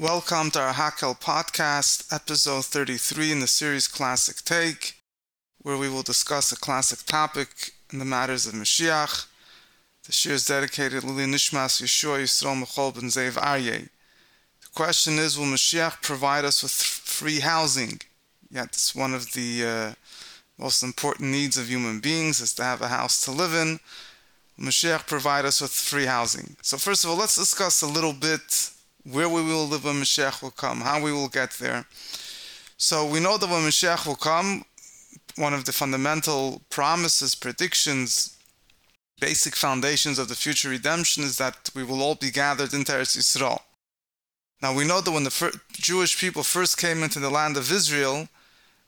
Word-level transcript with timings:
Welcome 0.00 0.50
to 0.52 0.60
our 0.60 0.72
Hakel 0.72 1.20
podcast, 1.20 2.10
episode 2.10 2.64
33 2.64 3.32
in 3.32 3.40
the 3.40 3.46
series 3.46 3.86
Classic 3.86 4.36
Take, 4.42 4.94
where 5.60 5.76
we 5.76 5.90
will 5.90 6.00
discuss 6.00 6.50
a 6.52 6.56
classic 6.56 7.00
topic 7.04 7.72
in 7.92 7.98
the 7.98 8.06
matters 8.06 8.46
of 8.46 8.54
Mashiach. 8.54 9.26
The 10.06 10.12
shiur 10.12 10.30
is 10.30 10.46
dedicated 10.46 11.02
to 11.02 11.06
Lili 11.06 11.30
Nishmas 11.30 11.82
Yeshua 11.82 12.22
Yisrael 12.22 12.62
Mechol 12.62 12.94
ben 12.94 13.10
Zev 13.10 13.32
Aryeh. 13.32 13.90
The 14.62 14.68
question 14.74 15.18
is, 15.18 15.38
will 15.38 15.44
Mashiach 15.44 16.00
provide 16.00 16.46
us 16.46 16.62
with 16.62 16.72
free 16.72 17.40
housing? 17.40 18.00
Yet 18.50 18.68
it's 18.68 18.94
one 18.94 19.12
of 19.12 19.34
the 19.34 19.66
uh, 19.66 19.92
most 20.56 20.82
important 20.82 21.28
needs 21.28 21.58
of 21.58 21.68
human 21.68 22.00
beings 22.00 22.40
is 22.40 22.54
to 22.54 22.64
have 22.64 22.80
a 22.80 22.88
house 22.88 23.22
to 23.26 23.32
live 23.32 23.52
in. 23.52 23.78
Mashiach 24.58 25.06
provide 25.06 25.44
us 25.44 25.60
with 25.60 25.72
free 25.72 26.06
housing. 26.06 26.56
So 26.62 26.78
first 26.78 27.04
of 27.04 27.10
all, 27.10 27.18
let's 27.18 27.36
discuss 27.36 27.82
a 27.82 27.86
little 27.86 28.14
bit 28.14 28.70
where 29.04 29.28
we 29.28 29.42
will 29.42 29.66
live 29.66 29.84
when 29.84 29.96
Mashiach 29.96 30.42
will 30.42 30.50
come, 30.50 30.80
how 30.80 31.02
we 31.02 31.12
will 31.12 31.28
get 31.28 31.52
there. 31.52 31.86
So 32.76 33.06
we 33.06 33.20
know 33.20 33.36
that 33.36 33.48
when 33.48 33.62
Mashiach 33.62 34.06
will 34.06 34.16
come, 34.16 34.64
one 35.36 35.54
of 35.54 35.64
the 35.64 35.72
fundamental 35.72 36.62
promises, 36.70 37.34
predictions, 37.34 38.36
basic 39.20 39.54
foundations 39.54 40.18
of 40.18 40.28
the 40.28 40.34
future 40.34 40.68
redemption 40.68 41.22
is 41.24 41.36
that 41.38 41.70
we 41.74 41.84
will 41.84 42.02
all 42.02 42.14
be 42.14 42.30
gathered 42.30 42.72
into 42.72 42.92
Eretz 42.92 43.16
Yisrael. 43.16 43.60
Now 44.62 44.74
we 44.74 44.84
know 44.86 45.00
that 45.00 45.10
when 45.10 45.24
the 45.24 45.60
Jewish 45.72 46.18
people 46.20 46.42
first 46.42 46.76
came 46.76 47.02
into 47.02 47.20
the 47.20 47.30
land 47.30 47.56
of 47.56 47.70
Israel, 47.70 48.28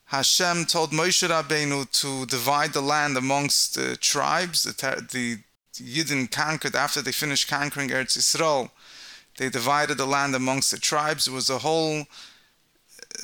Hashem 0.05 0.65
told 0.65 0.91
Moshe 0.91 1.27
Rabbeinu 1.27 1.89
to 2.01 2.25
divide 2.27 2.73
the 2.73 2.81
land 2.81 3.17
amongst 3.17 3.75
the 3.75 3.95
tribes, 3.95 4.63
the, 4.63 5.07
the 5.11 5.37
Yidden 5.73 6.29
conquered 6.29 6.75
after 6.75 7.01
they 7.01 7.11
finished 7.11 7.47
conquering 7.47 7.89
Eretz 7.89 8.17
Yisrael. 8.17 8.69
They 9.37 9.49
divided 9.49 9.97
the 9.97 10.05
land 10.05 10.35
amongst 10.35 10.71
the 10.71 10.77
tribes. 10.77 11.27
It 11.27 11.33
was 11.33 11.49
a 11.49 11.59
whole 11.59 12.01
uh, 12.01 12.05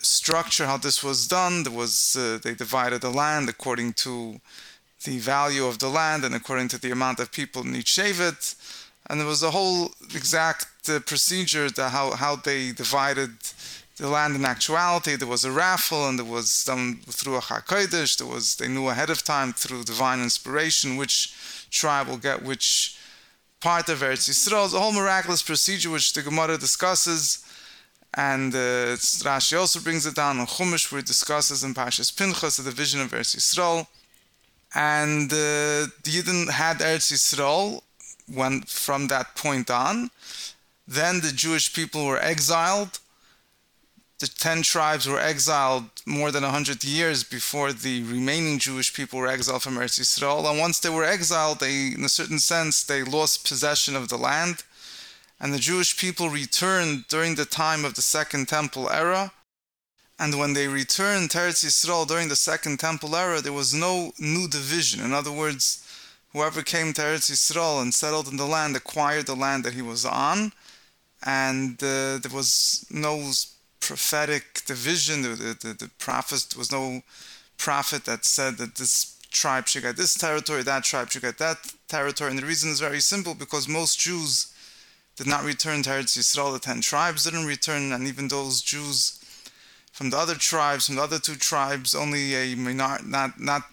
structure 0.02 0.66
how 0.66 0.78
this 0.78 1.04
was 1.04 1.28
done. 1.28 1.64
There 1.64 1.74
was 1.74 2.16
uh, 2.18 2.40
they 2.44 2.56
divided 2.56 3.02
the 3.02 3.12
land 3.12 3.50
according 3.50 3.94
to 4.06 4.40
the 5.06 5.20
value 5.20 5.66
of 5.66 5.80
the 5.80 5.90
land 5.90 6.26
and 6.26 6.36
according 6.36 6.68
to 6.70 6.78
the 6.78 6.92
amount 6.92 7.20
of 7.20 7.32
people 7.32 7.62
in 7.62 7.76
each 7.76 7.94
shevet. 7.98 8.56
And 9.10 9.20
there 9.20 9.28
was 9.28 9.44
a 9.44 9.52
whole 9.52 9.92
exact 10.14 10.90
uh, 10.90 11.00
procedure 11.00 11.70
that 11.70 11.90
how 11.90 12.12
how 12.12 12.36
they 12.36 12.72
divided 12.72 13.32
the 13.98 14.08
land 14.08 14.36
in 14.36 14.46
actuality. 14.46 15.16
There 15.16 15.28
was 15.28 15.46
a 15.46 15.52
raffle, 15.52 16.08
and 16.08 16.18
there 16.18 16.26
was 16.26 16.64
done 16.66 16.96
through 17.08 17.36
a 17.36 17.42
Hakodesh. 17.42 18.18
There 18.18 18.28
was 18.28 18.56
they 18.56 18.68
knew 18.68 18.88
ahead 18.88 19.10
of 19.10 19.24
time 19.24 19.54
through 19.54 19.84
divine 19.84 20.22
inspiration 20.22 20.98
which 20.98 21.34
tribe 21.70 22.08
will 22.08 22.18
get 22.18 22.42
which 22.44 22.99
part 23.60 23.90
of 23.90 24.00
Eretz 24.00 24.30
Yisrael. 24.30 24.66
It's 24.66 24.74
a 24.74 24.80
whole 24.80 24.92
miraculous 24.92 25.42
procedure 25.42 25.90
which 25.90 26.14
the 26.14 26.22
Gemara 26.22 26.58
discusses, 26.58 27.46
and 28.14 28.54
uh, 28.54 28.96
Rashi 29.28 29.58
also 29.60 29.80
brings 29.80 30.06
it 30.06 30.16
down 30.16 30.40
on 30.40 30.48
Chumash 30.48 30.92
where 30.92 31.00
it 31.00 31.06
discusses 31.06 31.64
in 31.64 31.74
Parshas 31.74 32.16
Pinchas 32.16 32.58
the 32.58 32.64
division 32.64 33.02
of 33.02 33.12
Eretz 33.12 33.36
Yisrael. 33.36 33.88
And 34.74 35.32
uh, 35.32 35.90
the 36.04 36.12
Yidden 36.12 36.50
had 36.50 36.78
Eretz 36.80 37.12
Yisrael 37.12 37.82
when 38.34 38.62
from 38.62 39.08
that 39.08 39.36
point 39.36 39.70
on. 39.70 40.12
Then 40.88 41.22
the 41.22 41.32
Jewish 41.32 41.74
people 41.74 42.06
were 42.06 42.20
exiled 42.20 43.00
the 44.20 44.28
ten 44.28 44.62
tribes 44.62 45.08
were 45.08 45.20
exiled 45.20 45.86
more 46.06 46.30
than 46.30 46.44
100 46.44 46.84
years 46.84 47.24
before 47.24 47.72
the 47.72 48.04
remaining 48.04 48.60
Jewish 48.60 48.94
people 48.94 49.18
were 49.18 49.28
exiled 49.28 49.64
from 49.64 49.76
Eretz 49.76 49.98
Yisrael. 49.98 50.50
And 50.50 50.60
once 50.60 50.80
they 50.80 50.90
were 50.90 51.06
exiled, 51.06 51.60
they, 51.60 51.94
in 51.94 52.04
a 52.04 52.10
certain 52.10 52.40
sense, 52.40 52.84
they 52.84 53.02
lost 53.02 53.48
possession 53.48 53.96
of 53.96 54.10
the 54.10 54.18
land. 54.18 54.64
And 55.40 55.54
the 55.54 55.60
Jewish 55.60 55.98
people 55.98 56.30
returned 56.30 57.06
during 57.08 57.36
the 57.36 57.46
time 57.46 57.86
of 57.86 57.94
the 57.94 58.02
Second 58.02 58.50
Temple 58.50 58.90
era. 58.90 59.32
And 60.20 60.38
when 60.38 60.52
they 60.52 60.68
returned 60.68 61.32
to 61.32 61.38
Eretz 61.38 61.64
Yisrael 61.64 62.06
during 62.06 62.28
the 62.28 62.36
Second 62.36 62.82
Temple 62.82 63.16
era, 63.16 63.40
there 63.40 63.54
was 63.54 63.74
no 63.74 64.12
new 64.20 64.50
division. 64.50 65.00
In 65.02 65.14
other 65.14 65.32
words, 65.32 65.82
whoever 66.34 66.62
came 66.62 66.92
to 66.94 67.02
Eretz 67.02 67.32
Yisrael 67.32 67.82
and 67.82 67.94
settled 67.94 68.28
in 68.28 68.36
the 68.36 68.46
land 68.46 68.76
acquired 68.76 69.28
the 69.28 69.36
land 69.36 69.64
that 69.64 69.76
he 69.76 69.82
was 69.82 70.04
on. 70.04 70.52
And 71.24 71.82
uh, 71.82 72.18
there 72.18 72.34
was 72.34 72.86
no 72.92 73.32
prophetic 73.90 74.64
division. 74.68 75.24
The, 75.24 75.58
the, 75.64 75.74
the 75.74 75.90
prophet 75.98 76.56
was 76.56 76.72
no 76.72 77.02
prophet 77.58 78.06
that 78.06 78.24
said 78.24 78.60
that 78.60 78.76
this 78.76 79.18
tribe 79.32 79.68
should 79.68 79.82
get 79.82 79.98
this 79.98 80.14
territory, 80.14 80.62
that 80.62 80.84
tribe 80.84 81.10
should 81.10 81.24
get 81.24 81.40
that 81.40 81.58
territory. 81.88 82.30
And 82.30 82.38
the 82.40 82.46
reason 82.46 82.70
is 82.70 82.80
very 82.80 83.00
simple 83.00 83.34
because 83.34 83.68
most 83.68 84.00
Jews 84.00 84.54
did 85.16 85.26
not 85.26 85.44
return 85.44 85.82
to 85.84 85.90
Eretz 85.90 86.16
Yisrael. 86.16 86.54
The 86.54 86.60
ten 86.60 86.82
tribes 86.82 87.24
didn't 87.24 87.48
return, 87.48 87.92
and 87.92 88.08
even 88.08 88.28
those 88.28 88.62
Jews 88.62 89.20
from 89.92 90.12
the 90.12 90.18
other 90.18 90.36
tribes, 90.36 90.86
from 90.86 90.98
the 90.98 91.02
other 91.02 91.20
two 91.20 91.36
tribes, 91.36 91.96
only 91.96 92.36
a 92.36 92.56
minor, 92.56 93.00
not 93.04 93.40
not 93.40 93.64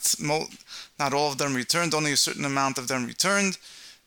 not 0.98 1.12
all 1.12 1.31
of 1.31 1.37
them 1.37 1.54
returned. 1.54 1.93
Only 1.93 2.12
a 2.12 2.16
certain 2.16 2.47
amount 2.47 2.78
of 2.78 2.88
them 2.88 3.04
returned. 3.04 3.59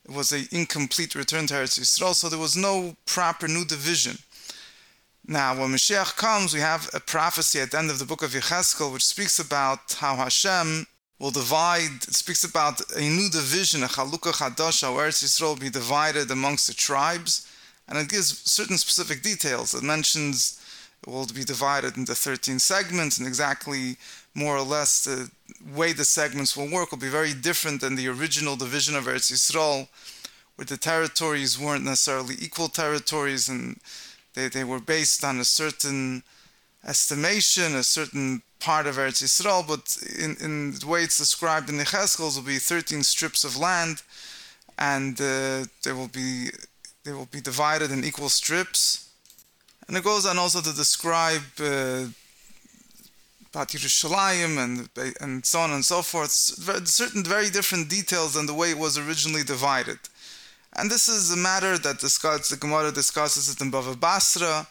It 0.04 0.12
was 0.20 0.32
an 0.32 0.48
incomplete 0.50 1.14
return 1.14 1.46
to 1.46 1.54
Eretz 1.54 1.78
Yisrael, 1.78 2.14
so 2.14 2.28
there 2.28 2.46
was 2.48 2.56
no 2.56 2.96
proper 3.06 3.46
new 3.46 3.64
division. 3.64 4.18
Now, 5.30 5.54
when 5.56 5.70
Mashiach 5.70 6.16
comes, 6.16 6.52
we 6.52 6.58
have 6.58 6.90
a 6.92 6.98
prophecy 6.98 7.60
at 7.60 7.70
the 7.70 7.78
end 7.78 7.88
of 7.88 8.00
the 8.00 8.04
book 8.04 8.24
of 8.24 8.32
Yecheskel, 8.32 8.92
which 8.92 9.06
speaks 9.06 9.38
about 9.38 9.92
how 10.00 10.16
Hashem 10.16 10.88
will 11.20 11.30
divide, 11.30 12.02
it 12.02 12.14
speaks 12.14 12.42
about 12.42 12.80
a 12.96 13.00
new 13.00 13.30
division, 13.30 13.84
a 13.84 13.86
Chalukah 13.86 14.32
Chadash, 14.32 14.82
how 14.82 14.94
Eretz 14.94 15.22
Yisrael 15.22 15.50
will 15.50 15.56
be 15.56 15.70
divided 15.70 16.32
amongst 16.32 16.66
the 16.66 16.74
tribes, 16.74 17.46
and 17.86 17.96
it 17.96 18.08
gives 18.08 18.40
certain 18.50 18.76
specific 18.76 19.22
details. 19.22 19.72
It 19.72 19.84
mentions 19.84 20.60
it 21.06 21.08
will 21.08 21.26
be 21.26 21.44
divided 21.44 21.96
into 21.96 22.16
13 22.16 22.58
segments, 22.58 23.18
and 23.18 23.28
exactly 23.28 23.98
more 24.34 24.56
or 24.56 24.62
less 24.64 25.04
the 25.04 25.30
way 25.76 25.92
the 25.92 26.04
segments 26.04 26.56
will 26.56 26.68
work 26.68 26.90
will 26.90 26.98
be 26.98 27.08
very 27.08 27.34
different 27.34 27.82
than 27.82 27.94
the 27.94 28.08
original 28.08 28.56
division 28.56 28.96
of 28.96 29.04
Eretz 29.04 29.30
Yisrael, 29.30 29.86
where 30.56 30.66
the 30.66 30.76
territories 30.76 31.56
weren't 31.56 31.84
necessarily 31.84 32.34
equal 32.40 32.66
territories 32.66 33.48
and 33.48 33.78
they, 34.40 34.48
they 34.48 34.64
were 34.64 34.80
based 34.80 35.24
on 35.24 35.38
a 35.38 35.44
certain 35.44 36.22
estimation, 36.86 37.76
a 37.76 37.82
certain 37.82 38.42
part 38.58 38.86
of 38.86 38.96
Eretz 38.96 39.22
Yisrael, 39.22 39.66
but 39.66 39.96
in, 40.18 40.36
in 40.44 40.72
the 40.72 40.86
way 40.86 41.02
it's 41.02 41.18
described 41.18 41.68
in 41.68 41.76
the 41.76 41.84
Cheskels 41.84 42.36
will 42.36 42.44
be 42.44 42.58
13 42.58 43.02
strips 43.02 43.44
of 43.44 43.56
land, 43.56 44.02
and 44.78 45.20
uh, 45.20 45.64
they 45.84 45.92
will 45.92 46.08
be 46.08 46.50
they 47.04 47.12
will 47.12 47.28
be 47.30 47.40
divided 47.40 47.90
in 47.90 48.04
equal 48.04 48.28
strips. 48.28 49.08
And 49.88 49.96
it 49.96 50.04
goes 50.04 50.26
on 50.26 50.38
also 50.38 50.60
to 50.60 50.72
describe 50.74 51.42
uh, 51.58 52.06
Yerushalayim 53.52 54.58
and 54.64 54.88
and 55.20 55.44
so 55.44 55.60
on 55.60 55.70
and 55.72 55.84
so 55.84 56.02
forth. 56.02 56.30
Certain 56.30 57.24
very 57.24 57.50
different 57.50 57.88
details 57.88 58.34
than 58.34 58.46
the 58.46 58.54
way 58.54 58.70
it 58.70 58.78
was 58.78 58.96
originally 58.98 59.42
divided. 59.42 59.98
And 60.80 60.90
this 60.90 61.08
is 61.08 61.30
a 61.30 61.36
matter 61.36 61.76
that 61.76 61.98
discuss, 61.98 62.48
the 62.48 62.56
Gemara 62.56 62.90
discusses 62.90 63.50
it 63.50 63.60
in 63.60 63.70
Bava 63.70 64.00
Basra. 64.00 64.66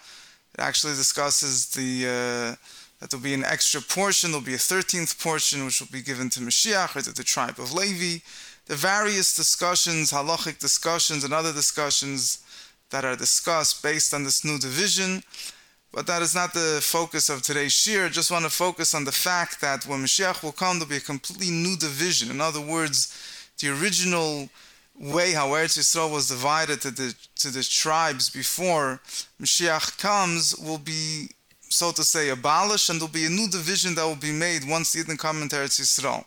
It 0.56 0.60
actually 0.60 0.96
discusses 0.96 1.68
the 1.68 2.08
uh, 2.08 2.56
that 3.00 3.12
there'll 3.12 3.24
be 3.24 3.36
an 3.36 3.46
extra 3.46 3.80
portion, 3.80 4.32
there'll 4.32 4.44
be 4.44 4.56
a 4.56 4.58
13th 4.58 5.22
portion 5.22 5.66
which 5.66 5.80
will 5.80 5.92
be 5.92 6.02
given 6.02 6.28
to 6.32 6.40
Mashiach 6.40 6.96
or 6.96 7.02
to 7.02 7.14
the 7.14 7.24
tribe 7.24 7.60
of 7.60 7.74
Levi. 7.74 8.24
The 8.66 8.76
various 8.76 9.36
discussions, 9.36 10.12
halachic 10.12 10.58
discussions, 10.58 11.24
and 11.24 11.32
other 11.32 11.54
discussions 11.54 12.40
that 12.90 13.06
are 13.06 13.16
discussed 13.16 13.84
based 13.84 14.12
on 14.12 14.24
this 14.24 14.44
new 14.44 14.58
division. 14.58 15.22
But 15.94 16.08
that 16.08 16.24
is 16.24 16.34
not 16.34 16.56
the 16.56 16.80
focus 16.82 17.30
of 17.30 17.44
today's 17.44 17.74
shiur. 17.74 18.12
Just 18.12 18.32
want 18.32 18.46
to 18.46 18.50
focus 18.50 18.96
on 18.96 19.06
the 19.06 19.12
fact 19.12 19.62
that 19.62 19.86
when 19.86 20.00
Mashiach 20.04 20.42
will 20.42 20.54
come, 20.54 20.80
there'll 20.80 20.90
be 20.90 20.98
a 20.98 21.12
completely 21.14 21.52
new 21.52 21.78
division. 21.78 22.32
In 22.32 22.42
other 22.42 22.62
words, 22.62 23.14
the 23.60 23.70
original 23.70 24.50
way 25.00 25.32
how 25.32 25.48
Eretz 25.50 25.78
Yisrael 25.78 26.12
was 26.12 26.28
divided 26.28 26.82
to 26.82 26.92
the 26.92 27.16
to 27.38 27.50
the 27.50 27.64
tribes 27.64 28.30
before 28.30 29.00
Mashiach 29.42 29.98
comes 29.98 30.56
will 30.58 30.78
be, 30.78 31.30
so 31.70 31.92
to 31.92 32.04
say, 32.04 32.30
abolished, 32.30 32.90
and 32.90 33.00
there'll 33.00 33.12
be 33.12 33.26
a 33.26 33.30
new 33.30 33.48
division 33.48 33.96
that 33.96 34.06
will 34.06 34.16
be 34.16 34.32
made 34.32 34.68
once 34.68 34.92
the 34.92 35.02
Yidden 35.02 35.18
come 35.18 35.42
into 35.42 35.56
Eretz 35.56 35.80
Yisrael. 35.80 36.26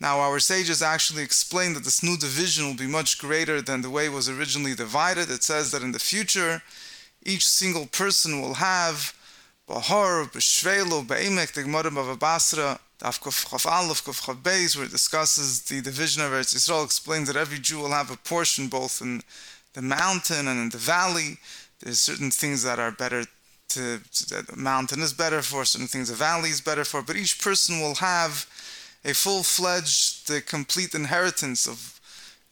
Now, 0.00 0.20
our 0.20 0.38
sages 0.38 0.80
actually 0.80 1.22
explain 1.22 1.74
that 1.74 1.84
this 1.84 2.02
new 2.02 2.16
division 2.16 2.64
will 2.64 2.76
be 2.76 2.86
much 2.86 3.18
greater 3.18 3.60
than 3.60 3.82
the 3.82 3.90
way 3.90 4.06
it 4.06 4.12
was 4.12 4.30
originally 4.30 4.74
divided. 4.74 5.30
It 5.30 5.42
says 5.42 5.72
that 5.72 5.82
in 5.82 5.92
the 5.92 5.98
future, 5.98 6.62
each 7.22 7.46
single 7.46 7.86
person 7.86 8.40
will 8.40 8.54
have 8.54 9.12
Bahar, 9.70 10.24
Beshvelo, 10.24 11.06
Be'emek, 11.06 11.52
the 11.52 11.62
Gemara 11.62 11.94
of 11.96 12.18
Basra, 12.18 12.80
Daf 13.00 13.20
Kuf 13.20 13.66
Aleph, 13.66 14.02
Kuf 14.02 14.26
Chaf 14.26 14.34
Beis, 14.38 14.76
where 14.76 14.84
it 14.84 14.90
discusses 14.90 15.62
the 15.62 15.80
division 15.80 16.24
of 16.24 16.32
Eretz 16.32 16.56
Yisrael, 16.56 16.84
explains 16.84 17.28
that 17.28 17.36
every 17.36 17.60
Jew 17.60 17.78
will 17.78 17.92
have 17.92 18.10
a 18.10 18.16
portion 18.16 18.66
both 18.66 19.00
in 19.00 19.22
the 19.74 19.80
mountain 19.80 20.48
and 20.48 20.58
in 20.58 20.70
the 20.70 20.76
valley. 20.76 21.38
There's 21.78 22.00
certain 22.00 22.32
things 22.32 22.64
that 22.64 22.80
are 22.80 22.90
better 22.90 23.26
to, 23.68 23.98
the 23.98 24.44
mountain 24.56 25.02
is 25.02 25.12
better 25.12 25.40
for, 25.40 25.64
certain 25.64 25.86
things 25.86 26.08
the 26.08 26.16
valley 26.16 26.50
is 26.50 26.60
better 26.60 26.84
for, 26.84 27.00
but 27.00 27.14
each 27.14 27.40
person 27.40 27.78
will 27.78 27.94
have 27.94 28.46
a 29.04 29.14
full-fledged, 29.14 30.26
the 30.26 30.40
complete 30.40 30.96
inheritance 30.96 31.68
of 31.68 32.00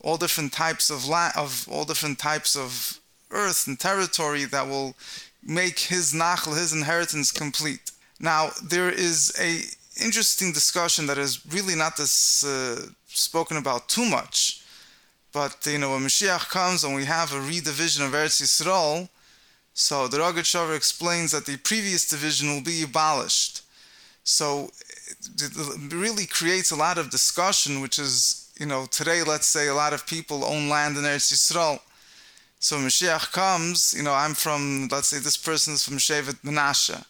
all 0.02 0.18
different 0.18 0.52
types 0.52 0.88
of 0.88 1.04
la- 1.04 1.32
of 1.34 1.66
all 1.68 1.84
different 1.84 2.20
types 2.20 2.54
of 2.54 3.00
earth 3.32 3.66
and 3.66 3.80
territory 3.80 4.44
that 4.44 4.68
will 4.68 4.94
make 5.43 5.79
his 5.79 6.12
nachal, 6.12 6.56
his 6.56 6.73
inheritance 6.73 7.31
complete. 7.31 7.90
Now, 8.20 8.50
there 8.62 8.90
is 8.90 9.32
a 9.40 9.62
interesting 10.05 10.52
discussion 10.52 11.06
that 11.06 11.19
is 11.19 11.44
really 11.52 11.75
not 11.75 11.96
this 11.96 12.44
uh, 12.44 12.87
spoken 13.06 13.56
about 13.56 13.88
too 13.88 14.05
much. 14.05 14.62
But 15.32 15.67
you 15.67 15.79
know, 15.79 15.93
when 15.93 16.02
Mashiach 16.02 16.49
comes 16.49 16.85
and 16.85 16.94
we 16.94 17.05
have 17.05 17.32
a 17.32 17.37
redivision 17.37 18.06
of 18.06 18.12
Eretz 18.12 18.40
Yisrael, 18.43 19.08
so 19.75 20.08
the 20.08 20.19
Rogatchover 20.19 20.76
explains 20.76 21.31
that 21.32 21.46
the 21.46 21.56
previous 21.58 22.08
division 22.08 22.49
will 22.49 22.62
be 22.62 22.82
abolished. 22.82 23.62
So 24.25 24.70
it 25.40 25.93
really 25.93 26.26
creates 26.26 26.70
a 26.70 26.76
lot 26.76 26.99
of 26.99 27.11
discussion, 27.11 27.81
which 27.81 27.99
is, 27.99 28.50
you 28.58 28.67
know, 28.67 28.87
today, 28.87 29.23
let's 29.23 29.46
say 29.46 29.69
a 29.69 29.75
lot 29.75 29.93
of 29.93 30.06
people 30.06 30.44
own 30.44 30.69
land 30.69 30.96
in 30.96 31.05
Eretz 31.05 31.32
Yisrael. 31.32 31.81
So 32.60 32.76
Mashiach 32.76 33.32
comes, 33.32 33.94
you 33.96 34.02
know, 34.02 34.12
I'm 34.12 34.34
from, 34.34 34.88
let's 34.90 35.08
say 35.08 35.19
this 35.19 35.37
person 35.37 35.75
is 35.75 35.84
from 35.84 35.99
Shevet 35.99 36.43
Menashe, 36.43 37.05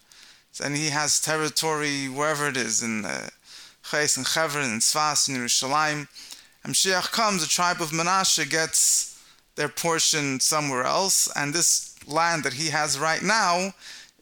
and 0.62 0.76
he 0.76 0.90
has 0.90 1.20
territory 1.20 2.06
wherever 2.06 2.48
it 2.48 2.56
is, 2.56 2.82
in 2.82 3.06
uh, 3.06 3.28
Ches 3.82 4.18
and 4.18 4.26
Chevron, 4.26 4.64
and 4.64 4.82
Sfas 4.82 5.26
and 5.28 5.38
Yerushalayim. 5.38 6.06
And 6.64 6.74
Mashiach 6.74 7.12
comes, 7.12 7.40
the 7.40 7.48
tribe 7.48 7.80
of 7.80 7.92
Menashe 7.92 8.48
gets 8.50 9.18
their 9.56 9.70
portion 9.70 10.38
somewhere 10.38 10.84
else, 10.84 11.28
and 11.34 11.54
this 11.54 11.96
land 12.06 12.44
that 12.44 12.52
he 12.52 12.68
has 12.68 12.98
right 12.98 13.22
now 13.22 13.72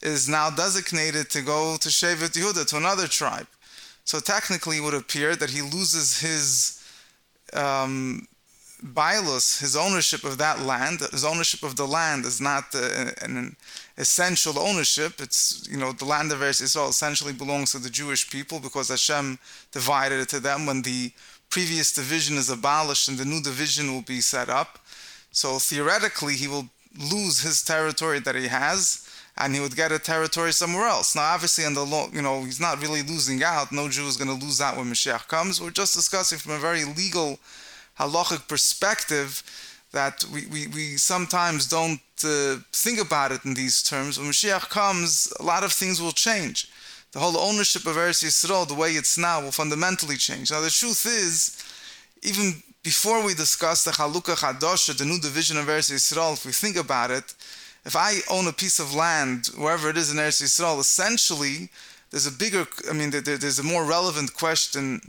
is 0.02 0.28
now 0.28 0.48
designated 0.50 1.28
to 1.30 1.42
go 1.42 1.76
to 1.78 1.88
Shevet 1.88 2.38
Yehuda, 2.38 2.66
to 2.68 2.76
another 2.76 3.08
tribe. 3.08 3.48
So 4.04 4.20
technically, 4.20 4.76
it 4.76 4.82
would 4.82 4.94
appear 4.94 5.34
that 5.34 5.50
he 5.50 5.62
loses 5.62 6.20
his 6.20 6.80
um, 7.52 8.28
Baalus, 8.94 9.60
his 9.60 9.76
ownership 9.76 10.22
of 10.24 10.38
that 10.38 10.60
land, 10.60 11.00
his 11.00 11.24
ownership 11.24 11.62
of 11.62 11.76
the 11.76 11.86
land 11.86 12.24
is 12.24 12.40
not 12.40 12.74
uh, 12.74 13.10
an 13.22 13.56
essential 13.98 14.58
ownership. 14.58 15.20
It's, 15.20 15.66
you 15.70 15.76
know, 15.76 15.92
the 15.92 16.04
land 16.04 16.30
of 16.32 16.38
Eretz 16.38 16.62
Yisrael 16.62 16.90
essentially 16.90 17.32
belongs 17.32 17.72
to 17.72 17.78
the 17.78 17.90
Jewish 17.90 18.30
people 18.30 18.60
because 18.60 18.88
Hashem 18.88 19.38
divided 19.72 20.20
it 20.20 20.28
to 20.30 20.40
them 20.40 20.66
when 20.66 20.82
the 20.82 21.12
previous 21.50 21.92
division 21.92 22.36
is 22.36 22.50
abolished 22.50 23.08
and 23.08 23.18
the 23.18 23.24
new 23.24 23.42
division 23.42 23.92
will 23.92 24.02
be 24.02 24.20
set 24.20 24.48
up. 24.48 24.78
So 25.32 25.58
theoretically, 25.58 26.34
he 26.34 26.48
will 26.48 26.68
lose 27.12 27.40
his 27.40 27.62
territory 27.62 28.20
that 28.20 28.34
he 28.34 28.48
has 28.48 29.08
and 29.38 29.54
he 29.54 29.60
would 29.60 29.76
get 29.76 29.92
a 29.92 29.98
territory 29.98 30.52
somewhere 30.52 30.86
else. 30.86 31.14
Now, 31.14 31.34
obviously, 31.34 31.64
in 31.64 31.74
the 31.74 31.84
law, 31.84 32.08
you 32.12 32.22
know, 32.22 32.44
he's 32.44 32.60
not 32.60 32.80
really 32.80 33.02
losing 33.02 33.42
out. 33.42 33.70
No 33.70 33.88
Jew 33.88 34.06
is 34.06 34.16
going 34.16 34.38
to 34.38 34.44
lose 34.44 34.60
out 34.60 34.76
when 34.76 34.86
Mashiach 34.86 35.28
comes. 35.28 35.60
We're 35.60 35.70
just 35.70 35.94
discussing 35.94 36.38
from 36.38 36.52
a 36.52 36.58
very 36.58 36.84
legal 36.84 37.38
halachic 37.98 38.48
perspective 38.48 39.42
that 39.92 40.24
we, 40.32 40.46
we, 40.46 40.66
we 40.68 40.96
sometimes 40.96 41.66
don't 41.66 42.00
uh, 42.24 42.56
think 42.72 43.00
about 43.00 43.32
it 43.32 43.44
in 43.44 43.54
these 43.54 43.82
terms. 43.82 44.18
When 44.18 44.28
Mashiach 44.28 44.68
comes, 44.68 45.32
a 45.40 45.42
lot 45.42 45.64
of 45.64 45.72
things 45.72 46.00
will 46.00 46.12
change. 46.12 46.70
The 47.12 47.20
whole 47.20 47.36
ownership 47.38 47.86
of 47.86 47.96
Eretz 47.96 48.22
Yisrael, 48.22 48.68
the 48.68 48.74
way 48.74 48.90
it's 48.92 49.16
now, 49.16 49.40
will 49.40 49.52
fundamentally 49.52 50.16
change. 50.16 50.50
Now, 50.50 50.60
the 50.60 50.70
truth 50.70 51.06
is, 51.06 51.64
even 52.22 52.62
before 52.82 53.24
we 53.24 53.32
discuss 53.34 53.84
the 53.84 53.92
Chalukah 53.92 54.36
Chadosha, 54.36 54.96
the 54.96 55.04
new 55.04 55.18
division 55.18 55.56
of 55.56 55.66
Eretz 55.66 55.90
Yisrael, 55.90 56.34
if 56.34 56.44
we 56.44 56.52
think 56.52 56.76
about 56.76 57.10
it, 57.10 57.34
if 57.84 57.96
I 57.96 58.18
own 58.30 58.48
a 58.48 58.52
piece 58.52 58.78
of 58.78 58.94
land, 58.94 59.46
wherever 59.56 59.88
it 59.88 59.96
is 59.96 60.12
in 60.12 60.18
Eretz 60.18 60.42
Yisrael, 60.42 60.78
essentially, 60.80 61.70
there's 62.10 62.26
a 62.26 62.32
bigger, 62.32 62.66
I 62.90 62.92
mean, 62.92 63.10
there's 63.10 63.60
a 63.60 63.62
more 63.62 63.84
relevant 63.84 64.34
question 64.34 65.00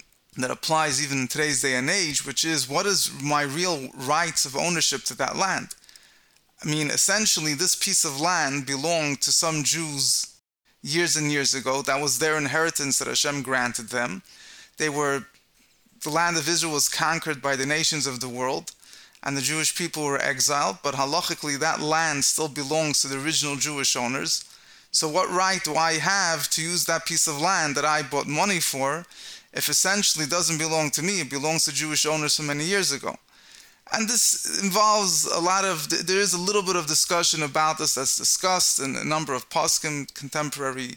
that 0.44 0.52
applies 0.52 1.04
even 1.04 1.22
in 1.22 1.28
today's 1.28 1.62
day 1.62 1.76
and 1.76 1.90
age, 1.90 2.26
which 2.26 2.46
is 2.46 2.70
what 2.70 2.86
is 2.86 3.12
my 3.22 3.42
real 3.42 3.90
rights 3.96 4.46
of 4.46 4.56
ownership 4.56 5.04
to 5.04 5.18
that 5.18 5.36
land? 5.36 5.70
I 6.64 6.68
mean, 6.68 6.90
essentially, 6.90 7.54
this 7.54 7.76
piece 7.76 8.04
of 8.04 8.20
land 8.20 8.66
belonged 8.66 9.22
to 9.22 9.32
some 9.32 9.64
Jews 9.64 10.36
years 10.82 11.16
and 11.16 11.32
years 11.32 11.54
ago. 11.54 11.82
That 11.82 12.02
was 12.02 12.20
their 12.20 12.38
inheritance 12.38 13.00
that 13.00 13.08
Hashem 13.08 13.44
granted 13.44 13.90
them. 13.90 14.24
They 14.78 14.90
were, 14.90 15.26
the 16.04 16.10
land 16.10 16.38
of 16.38 16.48
Israel 16.48 16.74
was 16.74 16.90
conquered 16.90 17.42
by 17.42 17.56
the 17.56 17.66
nations 17.66 18.08
of 18.08 18.20
the 18.20 18.30
world, 18.30 18.72
and 19.24 19.36
the 19.36 19.42
Jewish 19.42 19.76
people 19.76 20.06
were 20.06 20.22
exiled, 20.22 20.78
but 20.84 20.96
halachically, 20.96 21.60
that 21.60 21.82
land 21.82 22.24
still 22.24 22.48
belongs 22.48 23.02
to 23.02 23.08
the 23.08 23.20
original 23.20 23.56
Jewish 23.56 23.96
owners. 23.96 24.46
So, 24.92 25.08
what 25.08 25.30
right 25.30 25.64
do 25.64 25.76
I 25.76 25.94
have 25.94 26.50
to 26.52 26.62
use 26.62 26.86
that 26.86 27.06
piece 27.06 27.28
of 27.28 27.42
land 27.42 27.76
that 27.76 27.86
I 27.86 28.02
bought 28.02 28.28
money 28.28 28.60
for 28.60 29.06
if 29.54 29.70
essentially 29.70 30.26
doesn't 30.26 30.58
belong 30.58 30.92
to 30.92 31.02
me, 31.02 31.22
it 31.22 31.30
belongs 31.30 31.66
to 31.66 31.74
Jewish 31.74 32.06
owners 32.06 32.36
from 32.36 32.48
many 32.48 32.66
years 32.66 32.92
ago. 32.92 33.16
And 33.94 34.10
this 34.10 34.62
involves 34.62 35.26
a 35.26 35.40
lot 35.40 35.64
of, 35.64 35.90
there 36.06 36.20
is 36.20 36.34
a 36.34 36.38
little 36.38 36.62
bit 36.62 36.76
of 36.76 36.88
discussion 36.88 37.44
about 37.44 37.78
this 37.78 37.96
that's 37.96 38.18
discussed 38.18 38.80
in 38.80 38.96
a 38.96 39.04
number 39.04 39.34
of 39.34 39.50
poskim, 39.50 40.14
contemporary 40.14 40.96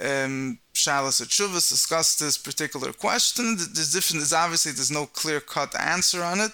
um, 0.00 0.58
Shalas 0.74 1.20
Chuvas 1.26 1.68
discussed 1.68 2.20
this 2.20 2.38
particular 2.38 2.92
question. 2.92 3.56
There's 3.56 3.92
different, 3.92 4.20
there's 4.20 4.32
obviously, 4.32 4.72
there's 4.72 4.90
no 4.90 5.06
clear 5.06 5.40
cut 5.40 5.78
answer 5.78 6.22
on 6.22 6.40
it. 6.40 6.52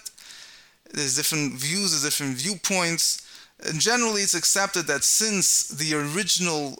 There's 0.91 1.15
different 1.15 1.53
views, 1.53 1.91
there's 1.91 2.03
different 2.03 2.37
viewpoints. 2.37 3.21
And 3.65 3.79
generally, 3.79 4.21
it's 4.21 4.33
accepted 4.33 4.87
that 4.87 5.03
since 5.03 5.67
the 5.67 5.93
original 5.95 6.77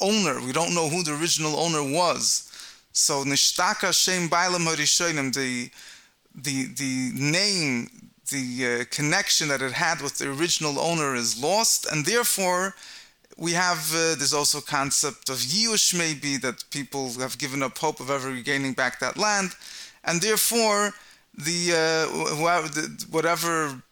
owner, 0.00 0.40
we 0.40 0.52
don't 0.52 0.74
know 0.74 0.88
who 0.88 1.02
the 1.02 1.18
original 1.18 1.56
owner 1.56 1.82
was, 1.82 2.51
so 2.92 3.24
nishtaka 3.24 3.92
shem 3.92 4.28
bailam 4.28 4.66
harishonim, 4.66 5.34
the 5.34 5.70
the 6.34 6.66
the 6.74 7.12
name, 7.14 7.88
the 8.30 8.80
uh, 8.80 8.84
connection 8.90 9.48
that 9.48 9.62
it 9.62 9.72
had 9.72 10.00
with 10.00 10.18
the 10.18 10.30
original 10.30 10.78
owner 10.78 11.14
is 11.14 11.42
lost, 11.42 11.86
and 11.90 12.04
therefore 12.04 12.74
we 13.36 13.52
have 13.52 13.92
uh, 13.94 14.14
there's 14.16 14.34
also 14.34 14.60
concept 14.60 15.28
of 15.28 15.36
yiush 15.36 15.96
maybe 15.98 16.36
that 16.36 16.64
people 16.70 17.12
have 17.14 17.38
given 17.38 17.62
up 17.62 17.76
hope 17.78 18.00
of 18.00 18.10
ever 18.10 18.28
regaining 18.28 18.72
back 18.74 19.00
that 19.00 19.16
land, 19.16 19.54
and 20.04 20.20
therefore 20.20 20.92
the, 21.34 21.72
uh, 21.72 22.68
the 22.68 23.06
whatever 23.10 23.82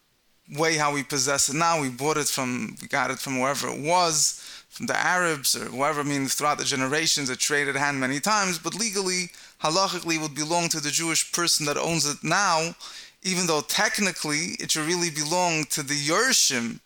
way 0.58 0.76
how 0.76 0.93
we 0.93 1.02
possess 1.02 1.49
it 1.49 1.56
now, 1.56 1.81
we 1.81 1.88
bought 1.88 2.19
it 2.19 2.26
from 2.26 2.76
we 2.82 2.88
got 2.88 3.11
it 3.11 3.19
from 3.19 3.41
wherever 3.41 3.69
it 3.69 3.81
was 3.81 4.44
the 4.79 4.97
Arabs 4.97 5.57
or 5.57 5.65
whoever, 5.67 6.01
I 6.01 6.05
mean, 6.05 6.27
throughout 6.27 6.59
the 6.59 6.65
generations, 6.65 7.29
it 7.29 7.39
traded 7.39 7.77
hand 7.77 7.99
many 7.99 8.21
times, 8.21 8.59
but 8.59 8.75
legally, 8.75 9.31
halachically, 9.63 10.21
would 10.21 10.35
belong 10.35 10.69
to 10.69 10.81
the 10.81 10.91
Jewish 10.91 11.33
person 11.33 11.67
that 11.67 11.77
owns 11.77 12.07
it 12.07 12.19
now, 12.23 12.75
even 13.23 13.47
though 13.47 13.61
technically 13.63 14.57
it 14.61 14.71
should 14.71 14.87
really 14.87 15.11
belong 15.11 15.65
to 15.65 15.83
the 15.83 15.95
Yershim, 15.95 16.81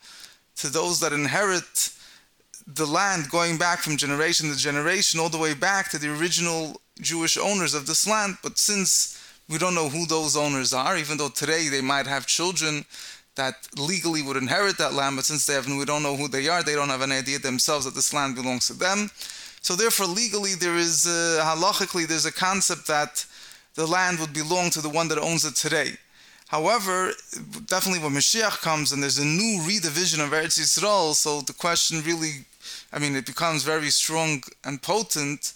to 0.57 0.69
those 0.69 1.01
that 1.01 1.13
inherit 1.13 1.91
the 2.67 2.87
land 2.87 3.31
going 3.31 3.59
back 3.59 3.81
from 3.81 3.97
generation 3.97 4.51
to 4.51 4.57
generation, 4.57 5.21
all 5.21 5.29
the 5.29 5.39
way 5.39 5.55
back 5.55 5.91
to 5.91 5.99
the 5.99 6.13
original 6.19 6.81
Jewish 7.01 7.37
owners 7.37 7.75
of 7.75 7.87
this 7.87 8.07
land. 8.07 8.39
But 8.43 8.59
since 8.59 9.21
we 9.49 9.59
don't 9.59 9.75
know 9.75 9.89
who 9.89 10.07
those 10.07 10.37
owners 10.37 10.73
are, 10.73 10.97
even 10.97 11.19
though 11.19 11.29
today 11.29 11.69
they 11.69 11.83
might 11.83 12.07
have 12.07 12.27
children 12.27 12.85
that 13.37 13.55
legally 13.77 14.23
would 14.23 14.37
inherit 14.37 14.79
that 14.79 14.95
land, 14.95 15.17
but 15.17 15.25
since 15.25 15.47
they 15.47 15.55
have, 15.55 15.67
we 15.67 15.85
don't 15.85 16.03
know 16.03 16.17
who 16.17 16.29
they 16.29 16.49
are, 16.49 16.63
they 16.63 16.75
don't 16.75 16.89
have 16.89 17.01
an 17.01 17.13
idea 17.13 17.39
themselves 17.39 17.85
that 17.85 17.95
this 17.95 18.13
land 18.13 18.35
belongs 18.37 18.67
to 18.69 18.75
them. 18.75 19.11
So 19.61 19.75
therefore, 19.75 20.07
legally, 20.07 20.55
there 20.55 20.77
is, 20.77 21.07
uh, 21.07 21.43
halachically, 21.45 22.07
there's 22.07 22.27
a 22.27 22.33
concept 22.33 22.87
that 22.87 23.25
the 23.75 23.87
land 23.87 24.21
would 24.21 24.33
belong 24.33 24.71
to 24.71 24.81
the 24.81 24.89
one 24.89 25.09
that 25.09 25.19
owns 25.19 25.45
it 25.45 25.57
today. 25.57 25.93
However, 26.49 27.13
definitely 27.67 28.03
when 28.03 28.13
Mashiach 28.13 28.61
comes 28.61 28.93
and 28.93 29.03
there's 29.03 29.19
a 29.19 29.25
new 29.25 29.61
redivision 29.63 30.25
of 30.25 30.31
Eretz 30.31 30.61
Yisrael, 30.61 31.15
so 31.15 31.41
the 31.41 31.55
question 31.55 32.03
really, 32.03 32.45
I 32.93 32.99
mean, 32.99 33.17
it 33.17 33.27
becomes 33.27 33.65
very 33.65 33.91
strong 33.91 34.43
and 34.65 34.81
potent 34.81 35.55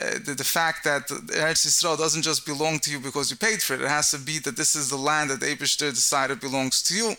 uh, 0.00 0.18
the, 0.24 0.34
the, 0.34 0.44
fact 0.44 0.84
that 0.84 1.08
Eretz 1.08 1.66
Yisrael 1.66 1.98
doesn't 1.98 2.22
just 2.22 2.46
belong 2.46 2.78
to 2.80 2.90
you 2.90 2.98
because 2.98 3.30
you 3.30 3.36
paid 3.36 3.62
for 3.62 3.74
it. 3.74 3.82
It 3.82 3.88
has 3.88 4.10
to 4.12 4.18
be 4.18 4.38
that 4.40 4.56
this 4.56 4.74
is 4.74 4.88
the 4.88 4.96
land 4.96 5.30
that 5.30 5.40
Eibishter 5.40 5.90
decided 5.90 6.40
belongs 6.40 6.82
to 6.84 6.94
you. 6.94 7.14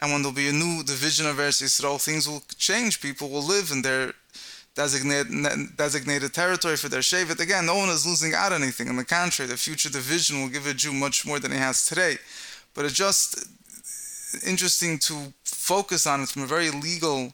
And 0.00 0.12
when 0.12 0.22
there'll 0.22 0.34
be 0.34 0.48
a 0.48 0.52
new 0.52 0.82
division 0.82 1.26
of 1.26 1.36
Eretz 1.36 1.62
Yisrael, 1.62 2.02
things 2.02 2.28
will 2.28 2.42
change. 2.56 3.00
People 3.00 3.28
will 3.28 3.42
live 3.42 3.70
in 3.70 3.82
their 3.82 4.14
designated, 4.74 5.76
designated 5.76 6.32
territory 6.32 6.76
for 6.76 6.88
their 6.88 7.00
Shevet. 7.00 7.40
Again, 7.40 7.66
no 7.66 7.76
one 7.76 7.88
is 7.88 8.06
losing 8.06 8.32
out 8.34 8.52
anything. 8.52 8.88
On 8.88 8.96
the 8.96 9.04
contrary, 9.04 9.50
the 9.50 9.56
future 9.56 9.90
division 9.90 10.40
will 10.40 10.48
give 10.48 10.66
a 10.66 10.74
Jew 10.74 10.92
much 10.92 11.26
more 11.26 11.40
than 11.40 11.52
he 11.52 11.58
has 11.58 11.84
today. 11.84 12.16
But 12.74 12.84
it's 12.84 12.94
just 12.94 13.48
interesting 14.46 14.98
to 15.00 15.32
focus 15.44 16.06
on 16.06 16.22
it 16.22 16.28
from 16.28 16.42
a 16.42 16.46
very 16.46 16.70
legal 16.70 17.32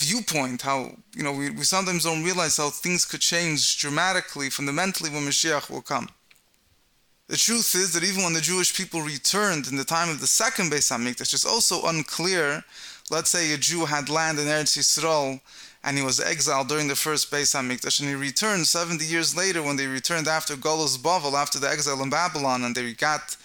viewpoint, 0.00 0.62
how, 0.62 0.96
you 1.14 1.22
know, 1.22 1.32
we, 1.32 1.50
we 1.50 1.62
sometimes 1.62 2.04
don't 2.04 2.24
realize 2.24 2.56
how 2.56 2.70
things 2.70 3.04
could 3.04 3.20
change 3.20 3.78
dramatically, 3.78 4.50
fundamentally, 4.50 5.10
when 5.10 5.22
Mashiach 5.22 5.70
will 5.70 5.82
come. 5.82 6.08
The 7.28 7.36
truth 7.36 7.74
is 7.76 7.92
that 7.92 8.02
even 8.02 8.24
when 8.24 8.32
the 8.32 8.40
Jewish 8.40 8.76
people 8.76 9.02
returned 9.02 9.68
in 9.68 9.76
the 9.76 9.84
time 9.84 10.10
of 10.10 10.20
the 10.20 10.26
second 10.26 10.72
Beis 10.72 10.90
Hamikdash, 10.90 11.32
it's 11.32 11.46
also 11.46 11.86
unclear. 11.86 12.64
Let's 13.10 13.30
say 13.30 13.52
a 13.52 13.56
Jew 13.56 13.84
had 13.84 14.08
land 14.08 14.38
in 14.38 14.46
Eretz 14.46 14.76
Yisrael 14.76 15.40
and 15.82 15.96
he 15.96 16.04
was 16.04 16.20
exiled 16.20 16.68
during 16.68 16.88
the 16.88 16.96
first 16.96 17.30
Beis 17.30 17.54
Hamikdash, 17.54 18.00
and 18.00 18.08
he 18.08 18.14
returned 18.14 18.66
70 18.66 19.04
years 19.04 19.34
later 19.34 19.62
when 19.62 19.76
they 19.76 19.86
returned 19.86 20.28
after 20.28 20.54
Golos 20.54 20.98
Bavel, 20.98 21.34
after 21.34 21.58
the 21.58 21.70
exile 21.70 22.02
in 22.02 22.10
Babylon, 22.10 22.64
and 22.64 22.74
they 22.74 22.92
got 22.92 23.36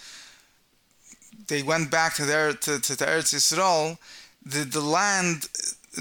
they 1.48 1.62
went 1.62 1.90
back 1.90 2.14
to 2.14 2.24
their 2.24 2.52
to, 2.52 2.80
to, 2.80 2.96
to 2.96 3.04
Eretz 3.04 3.32
Yisrael, 3.32 3.96
the, 4.44 4.64
the 4.64 4.80
land 4.80 5.48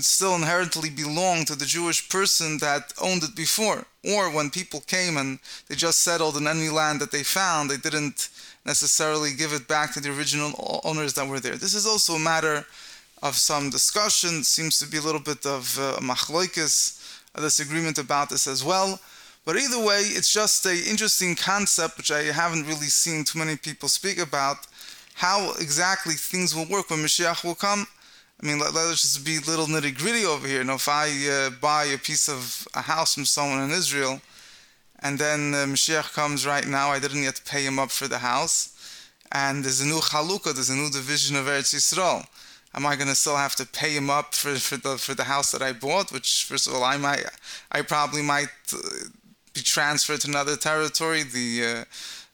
still 0.03 0.35
inherently 0.35 0.89
belonged 0.89 1.47
to 1.47 1.55
the 1.55 1.65
Jewish 1.65 2.09
person 2.09 2.57
that 2.59 2.93
owned 3.01 3.23
it 3.23 3.35
before. 3.35 3.85
Or 4.03 4.29
when 4.29 4.49
people 4.49 4.81
came 4.81 5.17
and 5.17 5.39
they 5.67 5.75
just 5.75 6.01
settled 6.01 6.37
in 6.37 6.47
any 6.47 6.69
land 6.69 6.99
that 7.01 7.11
they 7.11 7.23
found, 7.23 7.69
they 7.69 7.77
didn't 7.77 8.29
necessarily 8.65 9.33
give 9.33 9.53
it 9.53 9.67
back 9.67 9.93
to 9.93 9.99
the 9.99 10.09
original 10.15 10.81
owners 10.83 11.13
that 11.13 11.27
were 11.27 11.39
there. 11.39 11.55
This 11.55 11.73
is 11.73 11.85
also 11.85 12.13
a 12.13 12.19
matter 12.19 12.65
of 13.23 13.35
some 13.35 13.69
discussion. 13.69 14.43
Seems 14.43 14.79
to 14.79 14.87
be 14.87 14.97
a 14.97 15.01
little 15.01 15.21
bit 15.21 15.45
of 15.45 15.77
uh, 15.79 15.97
machloikis, 16.01 17.19
a 17.35 17.41
disagreement 17.41 17.97
about 17.97 18.29
this 18.29 18.47
as 18.47 18.63
well. 18.63 18.99
But 19.45 19.57
either 19.57 19.79
way, 19.79 19.99
it's 19.99 20.33
just 20.33 20.65
an 20.65 20.77
interesting 20.89 21.35
concept 21.35 21.97
which 21.97 22.11
I 22.11 22.23
haven't 22.23 22.67
really 22.67 22.87
seen 22.87 23.23
too 23.23 23.37
many 23.39 23.55
people 23.55 23.87
speak 23.89 24.17
about. 24.17 24.57
How 25.13 25.53
exactly 25.61 26.15
things 26.15 26.55
will 26.55 26.65
work 26.65 26.89
when 26.89 26.99
Mashiach 26.99 27.43
will 27.43 27.55
come. 27.55 27.87
I 28.45 28.47
mean, 28.47 28.59
let, 28.59 28.75
us 28.75 29.01
just 29.01 29.25
be 29.25 29.39
little 29.39 29.65
nitty 29.65 29.97
gritty 29.97 30.23
over 30.23 30.47
here. 30.47 30.59
You 30.59 30.65
know, 30.65 30.75
if 30.75 30.87
I 30.87 31.07
uh, 31.27 31.49
buy 31.59 31.85
a 31.85 31.97
piece 31.97 32.29
of 32.29 32.67
a 32.75 32.81
house 32.81 33.15
from 33.15 33.25
someone 33.25 33.63
in 33.63 33.71
Israel, 33.71 34.21
and 34.99 35.17
then 35.17 35.55
uh, 35.55 35.65
Mashiach 35.65 36.13
comes 36.13 36.45
right 36.45 36.67
now, 36.67 36.89
I 36.89 36.99
didn't 36.99 37.23
yet 37.23 37.41
pay 37.43 37.65
him 37.65 37.79
up 37.79 37.89
for 37.89 38.07
the 38.07 38.19
house, 38.19 38.99
and 39.31 39.63
there's 39.63 39.81
a 39.81 39.85
new 39.87 39.99
chalukah, 39.99 40.53
there's 40.53 40.69
a 40.69 40.75
new 40.75 40.91
division 40.91 41.35
of 41.35 41.45
Eretz 41.45 41.73
Yisrael. 41.73 42.23
Am 42.75 42.85
I 42.85 42.95
going 42.95 43.07
to 43.07 43.15
still 43.15 43.35
have 43.35 43.55
to 43.55 43.65
pay 43.65 43.95
him 43.95 44.11
up 44.11 44.35
for, 44.35 44.53
for 44.57 44.77
the 44.77 44.99
for 44.99 45.15
the 45.15 45.23
house 45.23 45.51
that 45.51 45.63
I 45.63 45.73
bought? 45.73 46.11
Which, 46.11 46.43
first 46.43 46.67
of 46.67 46.75
all, 46.75 46.83
I 46.83 46.97
might, 46.97 47.25
I 47.71 47.81
probably 47.81 48.21
might 48.21 48.49
uh, 48.71 48.77
be 49.55 49.61
transferred 49.61 50.21
to 50.21 50.27
another 50.27 50.55
territory. 50.55 51.23
The 51.23 51.65
uh, 51.65 51.83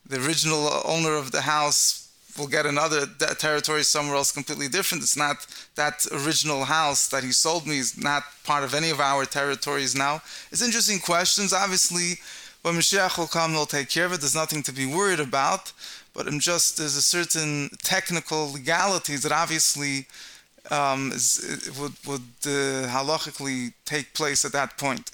the 0.05 0.17
original 0.27 0.81
owner 0.83 1.15
of 1.15 1.31
the 1.31 1.41
house 1.43 2.00
will 2.37 2.47
get 2.47 2.65
another 2.65 3.05
territory 3.37 3.83
somewhere 3.83 4.15
else 4.15 4.31
completely 4.31 4.67
different. 4.67 5.03
It's 5.03 5.17
not 5.17 5.45
that 5.75 6.05
original 6.11 6.65
house 6.65 7.07
that 7.09 7.23
he 7.23 7.31
sold 7.31 7.67
me 7.67 7.77
is 7.79 7.97
not 7.97 8.23
part 8.43 8.63
of 8.63 8.73
any 8.73 8.89
of 8.89 8.99
our 8.99 9.25
territories 9.25 9.95
now. 9.95 10.21
It's 10.51 10.61
interesting 10.61 10.99
questions. 10.99 11.53
Obviously, 11.53 12.19
when 12.61 12.75
Mashiach 12.75 13.17
will 13.17 13.27
come, 13.27 13.51
he'll 13.51 13.65
take 13.65 13.89
care 13.89 14.05
of 14.05 14.13
it. 14.13 14.19
There's 14.21 14.35
nothing 14.35 14.63
to 14.63 14.71
be 14.71 14.85
worried 14.85 15.19
about. 15.19 15.73
But 16.13 16.27
I'm 16.27 16.39
just 16.39 16.77
there's 16.77 16.97
a 16.97 17.01
certain 17.01 17.69
technical 17.83 18.51
legalities 18.51 19.23
that 19.23 19.31
obviously 19.31 20.07
um, 20.69 21.11
is, 21.13 21.71
would 21.79 21.93
would 22.05 22.21
uh, 22.45 22.87
halachically 22.87 23.73
take 23.85 24.13
place 24.13 24.43
at 24.43 24.51
that 24.51 24.77
point. 24.77 25.11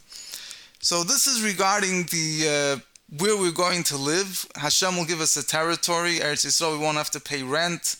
So 0.80 1.04
this 1.04 1.28
is 1.28 1.44
regarding 1.44 2.04
the 2.06 2.28
uh, 2.48 2.80
where 3.10 3.38
we're 3.38 3.52
going 3.52 3.84
to 3.84 3.98
live. 3.98 4.46
Hashem 4.56 4.98
will 4.98 5.06
give 5.06 5.22
us 5.22 5.38
a 5.38 5.46
territory. 5.46 6.20
Eretz 6.20 6.46
Yisrael, 6.46 6.74
we 6.74 6.84
won't 6.84 6.98
have 6.98 7.12
to 7.12 7.20
pay 7.20 7.42
rent 7.42 7.96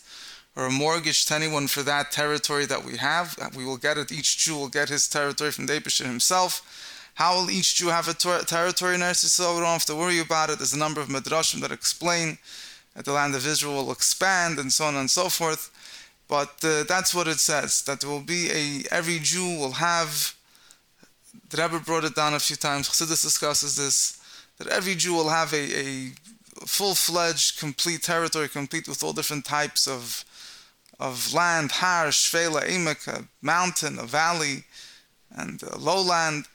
or 0.54 0.66
a 0.66 0.70
mortgage 0.70 1.24
to 1.26 1.34
anyone 1.34 1.66
for 1.66 1.82
that 1.82 2.12
territory 2.12 2.66
that 2.66 2.84
we 2.84 2.96
have. 2.96 3.36
We 3.56 3.64
will 3.64 3.76
get 3.76 3.96
it. 3.96 4.12
Each 4.12 4.36
Jew 4.36 4.56
will 4.56 4.68
get 4.68 4.88
his 4.88 5.08
territory 5.08 5.50
from 5.50 5.66
the 5.66 5.74
himself. 6.04 7.12
How 7.14 7.36
will 7.36 7.50
each 7.50 7.76
Jew 7.76 7.88
have 7.88 8.06
a 8.08 8.14
ter- 8.14 8.42
territory 8.42 8.96
in 8.96 9.00
Eretz 9.00 9.24
Yisrael? 9.24 9.54
We 9.54 9.60
don't 9.60 9.70
have 9.70 9.84
to 9.86 9.96
worry 9.96 10.20
about 10.20 10.50
it. 10.50 10.58
There's 10.58 10.74
a 10.74 10.78
number 10.78 11.00
of 11.00 11.08
midrashim 11.08 11.60
that 11.62 11.72
explain 11.72 12.38
that 12.94 13.04
the 13.04 13.12
land 13.12 13.34
of 13.34 13.46
Israel 13.46 13.76
will 13.76 13.92
expand 13.92 14.58
and 14.58 14.72
so 14.72 14.84
on 14.84 14.96
and 14.96 15.10
so 15.10 15.28
forth. 15.28 15.70
But 16.28 16.62
uh, 16.62 16.84
that's 16.84 17.14
what 17.14 17.26
it 17.28 17.40
says. 17.40 17.82
That 17.82 18.00
there 18.00 18.10
will 18.10 18.20
be 18.20 18.50
a 18.50 18.82
every 18.90 19.18
Jew 19.20 19.58
will 19.58 19.72
have. 19.72 20.34
The 21.48 21.62
Rebbe 21.62 21.80
brought 21.80 22.04
it 22.04 22.14
down 22.14 22.34
a 22.34 22.38
few 22.38 22.56
times. 22.56 22.88
Chassidus 22.88 23.22
discusses 23.22 23.76
this 23.76 24.17
that 24.58 24.68
every 24.68 24.94
Jew 24.94 25.14
will 25.14 25.28
have 25.28 25.52
a, 25.52 25.56
a 25.56 26.12
full-fledged, 26.66 27.58
complete 27.58 28.02
territory, 28.02 28.48
complete 28.48 28.88
with 28.88 29.02
all 29.02 29.12
different 29.12 29.44
types 29.44 29.86
of 29.86 30.24
of 31.00 31.32
land, 31.32 31.70
har, 31.70 32.08
shvela, 32.08 32.62
emek, 32.66 33.06
a 33.06 33.24
mountain, 33.40 34.00
a 34.00 34.04
valley, 34.04 34.64
and 35.36 35.62
a 35.62 35.78
lowland, 35.78 36.46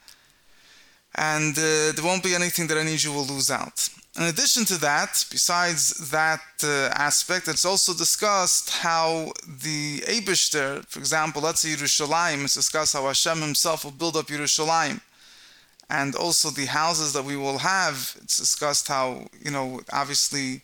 and 1.14 1.56
uh, 1.56 1.92
there 1.92 2.04
won't 2.04 2.22
be 2.22 2.34
anything 2.34 2.66
that 2.66 2.76
any 2.76 2.96
Jew 2.96 3.12
will 3.12 3.24
lose 3.24 3.50
out. 3.50 3.88
In 4.16 4.24
addition 4.24 4.64
to 4.66 4.78
that, 4.80 5.24
besides 5.30 6.10
that 6.10 6.42
uh, 6.62 6.90
aspect, 6.94 7.48
it's 7.48 7.64
also 7.64 7.94
discussed 7.94 8.70
how 8.70 9.32
the 9.46 10.00
Eibishter, 10.00 10.84
for 10.86 11.00
example, 11.00 11.42
let's 11.42 11.60
say 11.60 11.70
Yerushalayim, 11.70 12.44
it's 12.44 12.54
discussed 12.54 12.92
how 12.92 13.06
Hashem 13.06 13.40
himself 13.40 13.84
will 13.84 13.92
build 13.92 14.16
up 14.16 14.26
Yerushalayim 14.26 15.00
and 15.90 16.14
also 16.14 16.50
the 16.50 16.66
houses 16.66 17.12
that 17.12 17.24
we 17.24 17.36
will 17.36 17.58
have. 17.58 18.16
It's 18.22 18.38
discussed 18.38 18.88
how, 18.88 19.26
you 19.44 19.50
know, 19.50 19.80
obviously 19.92 20.62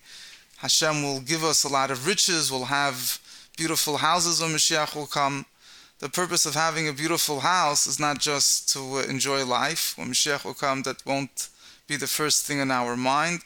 Hashem 0.58 1.02
will 1.02 1.20
give 1.20 1.44
us 1.44 1.64
a 1.64 1.68
lot 1.68 1.90
of 1.90 2.06
riches, 2.06 2.50
we'll 2.50 2.64
have 2.64 3.18
beautiful 3.56 3.98
houses 3.98 4.40
when 4.40 4.50
Mashiach 4.50 4.94
will 4.94 5.06
come. 5.06 5.46
The 5.98 6.08
purpose 6.08 6.46
of 6.46 6.54
having 6.54 6.88
a 6.88 6.94
beautiful 6.94 7.40
house 7.40 7.86
is 7.86 8.00
not 8.00 8.18
just 8.18 8.70
to 8.70 9.00
enjoy 9.00 9.44
life. 9.44 9.94
When 9.98 10.08
Mashiach 10.08 10.44
will 10.44 10.54
come, 10.54 10.82
that 10.82 11.04
won't 11.04 11.48
be 11.86 11.96
the 11.96 12.06
first 12.06 12.46
thing 12.46 12.58
in 12.58 12.70
our 12.70 12.96
mind. 12.96 13.40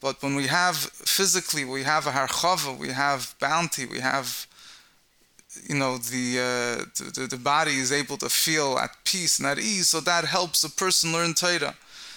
But 0.00 0.20
when 0.22 0.34
we 0.34 0.48
have 0.48 0.76
physically, 0.76 1.64
we 1.64 1.84
have 1.84 2.06
a 2.06 2.10
harchava, 2.10 2.76
we 2.76 2.88
have 2.88 3.34
bounty, 3.38 3.86
we 3.86 4.00
have 4.00 4.46
you 5.68 5.74
know 5.74 5.98
the, 5.98 6.38
uh, 6.38 6.84
the, 7.14 7.26
the 7.28 7.36
body 7.36 7.76
is 7.76 7.92
able 7.92 8.16
to 8.18 8.28
feel 8.28 8.78
at 8.78 8.90
peace 9.04 9.38
and 9.38 9.46
at 9.46 9.58
ease, 9.58 9.88
so 9.88 10.00
that 10.00 10.24
helps 10.24 10.64
a 10.64 10.70
person 10.70 11.12
learn 11.12 11.34
Torah. 11.34 11.74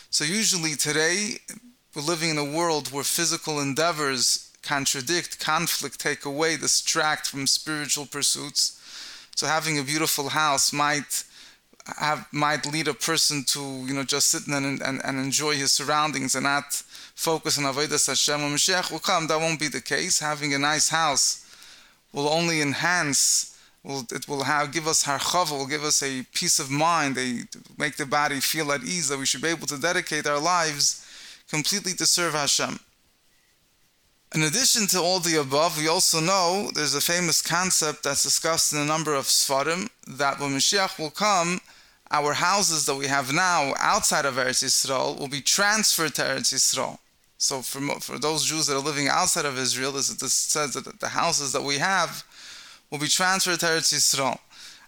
So 0.10 0.24
usually 0.24 0.76
today 0.76 1.38
we're 1.96 2.02
living 2.02 2.30
in 2.30 2.38
a 2.38 2.46
world 2.46 2.92
where 2.92 3.04
physical 3.04 3.60
endeavors 3.60 4.52
contradict, 4.62 5.40
conflict, 5.40 6.00
take 6.00 6.26
away, 6.26 6.58
distract 6.58 7.28
from 7.28 7.48
spiritual 7.48 8.06
pursuits. 8.06 8.82
So 9.36 9.48
having 9.48 9.80
a 9.80 9.84
beautiful 9.84 10.30
house 10.30 10.74
might 10.74 11.24
have 12.00 12.28
might 12.34 12.66
lead 12.66 12.90
a 12.90 12.94
person 12.94 13.46
to 13.46 13.62
you 13.88 13.94
know 13.94 14.04
just 14.04 14.28
sit 14.30 14.46
and, 14.48 14.82
and, 14.82 15.02
and 15.06 15.20
enjoy 15.20 15.56
his 15.56 15.72
surroundings 15.72 16.36
and 16.36 16.44
not 16.44 16.74
focus 17.16 17.58
on 17.58 17.64
avodas 17.64 18.08
Hashem. 18.08 18.42
When 18.42 18.52
Mashiach 18.52 18.92
will 18.92 19.00
come, 19.00 19.28
that 19.28 19.40
won't 19.40 19.60
be 19.60 19.70
the 19.70 19.82
case. 19.82 20.20
Having 20.20 20.54
a 20.54 20.60
nice 20.60 20.90
house 20.90 21.47
will 22.14 22.28
only 22.28 22.62
enhance, 22.62 23.58
will, 23.84 24.06
it 24.12 24.28
will 24.28 24.44
have, 24.44 24.72
give 24.72 24.88
us 24.88 25.04
harchava, 25.04 25.52
will 25.52 25.68
give 25.68 25.84
us 25.84 26.02
a 26.04 26.24
peace 26.34 26.60
of 26.60 26.70
mind, 26.70 27.16
they 27.16 27.42
make 27.78 27.96
the 27.98 28.06
body 28.06 28.40
feel 28.40 28.72
at 28.72 28.84
ease 28.84 29.10
that 29.10 29.20
we 29.20 29.26
should 29.26 29.42
be 29.42 29.50
able 29.50 29.68
to 29.68 29.78
dedicate 29.78 30.26
our 30.26 30.40
lives 30.40 31.06
completely 31.50 31.94
to 31.94 32.06
serve 32.06 32.34
Hashem. 32.34 32.80
In 34.36 34.44
addition 34.44 34.88
to 34.88 35.00
all 35.00 35.20
the 35.20 35.40
above, 35.40 35.78
we 35.78 35.88
also 35.88 36.20
know 36.20 36.70
there's 36.74 36.96
a 36.96 37.02
famous 37.02 37.42
concept 37.42 38.04
that's 38.04 38.24
discussed 38.24 38.74
in 38.74 38.80
a 38.80 38.86
number 38.86 39.16
of 39.16 39.26
Sfarim 39.26 39.90
that 40.06 40.40
when 40.40 40.52
Mashiach 40.52 41.00
will 41.00 41.12
come, 41.12 41.62
our 42.12 42.34
houses 42.34 42.86
that 42.86 42.96
we 42.96 43.08
have 43.08 43.34
now 43.34 43.74
outside 43.80 44.26
of 44.26 44.36
Eretz 44.36 44.64
Yisrael 44.64 45.18
will 45.18 45.30
be 45.30 45.42
transferred 45.42 46.16
to 46.16 46.22
Eretz 46.24 46.54
Yisrael. 46.54 47.00
So 47.38 47.62
for, 47.62 47.80
for 48.00 48.18
those 48.18 48.46
Jews 48.46 48.66
that 48.68 48.76
are 48.76 48.80
living 48.84 49.08
outside 49.08 49.46
of 49.46 49.58
Israel, 49.58 49.92
this, 49.92 50.10
this 50.10 50.34
says 50.34 50.74
that 50.74 51.00
the 51.00 51.08
houses 51.10 51.54
that 51.54 51.62
we 51.62 51.78
have 51.78 52.24
will 52.90 52.98
be 53.00 53.08
transferred 53.08 53.60
to 53.60 53.66
Eretz 53.68 53.94
Yisrael. 53.94 54.40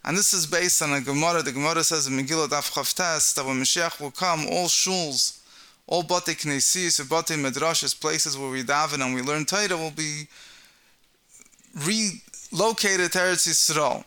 And 0.04 0.18
this 0.18 0.34
is 0.34 0.48
based 0.48 0.82
on 0.82 0.94
a 0.94 1.02
Gemara. 1.02 1.44
The 1.44 1.52
Gemara 1.52 1.84
says 1.84 2.08
in 2.08 2.14
Megillah 2.14 2.48
Daf 2.48 2.72
Chavtes 2.72 3.36
that 3.36 3.46
when 3.46 3.62
Mashiach 3.62 4.00
will 4.00 4.12
come, 4.12 4.48
all 4.50 4.68
shuls, 4.68 5.42
all 5.86 6.04
bate 6.04 6.38
knesis 6.38 7.00
or 7.00 7.04
bate 7.04 7.38
medrashas, 7.38 8.00
places 8.00 8.38
where 8.38 8.50
we 8.50 8.64
daven 8.64 9.06
and 9.06 9.14
we 9.14 9.22
learn 9.22 9.46
Torah, 9.46 9.78
will 9.78 9.92
be 9.92 10.28
relocated 11.76 13.12
to 13.12 13.18
Eretz 13.20 13.48
Yisrael. 13.48 14.04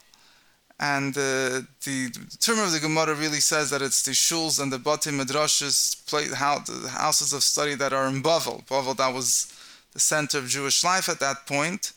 And 0.85 1.17
uh, 1.17 1.63
the, 1.85 2.11
the, 2.11 2.37
term 2.41 2.59
of 2.59 2.73
the 2.73 2.81
Gemara 2.81 3.15
really 3.15 3.39
says 3.39 3.71
that 3.71 3.83
it's 3.83 4.03
the 4.03 4.11
shuls 4.11 4.61
and 4.61 4.73
the 4.73 4.81
bati 4.81 5.11
midrashas, 5.11 6.35
how, 6.35 6.59
the 6.59 6.89
houses 6.89 7.33
of 7.33 7.45
study 7.45 7.77
that 7.77 7.93
are 7.93 8.09
in 8.09 8.21
Bavel. 8.21 8.67
Bavel, 8.67 8.97
that 8.97 9.15
was 9.15 9.55
the 9.93 10.01
center 10.01 10.39
of 10.39 10.49
Jewish 10.49 10.83
life 10.83 11.09
at 11.09 11.21
that 11.21 11.47
point. 11.47 11.93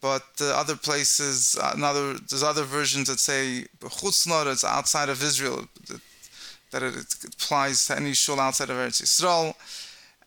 But 0.00 0.22
uh, 0.40 0.54
other 0.54 0.76
places, 0.76 1.58
uh, 1.60 1.72
another, 1.74 2.14
there's 2.14 2.44
other 2.44 2.62
versions 2.62 3.08
that 3.08 3.18
say 3.18 3.66
Chutznar, 3.80 4.52
it's 4.52 4.62
outside 4.62 5.08
of 5.08 5.20
Israel, 5.20 5.66
that, 6.70 6.84
it, 6.84 7.24
applies 7.24 7.88
to 7.88 7.96
any 7.96 8.14
shul 8.14 8.38
outside 8.38 8.70
of 8.70 8.76
Eretz 8.76 9.02
Yisrael. 9.02 9.52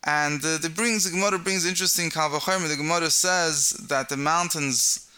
And 0.04 0.44
uh, 0.44 0.58
the 0.58 0.70
brings 0.70 1.06
the 1.06 1.12
Gemara 1.12 1.40
brings 1.40 1.66
interesting 1.66 2.10
kavachomer. 2.10 2.68
The 2.68 2.76
Gemara 2.76 3.10
says 3.10 3.70
that 3.88 4.10
the 4.10 4.18
mountains, 4.18 5.10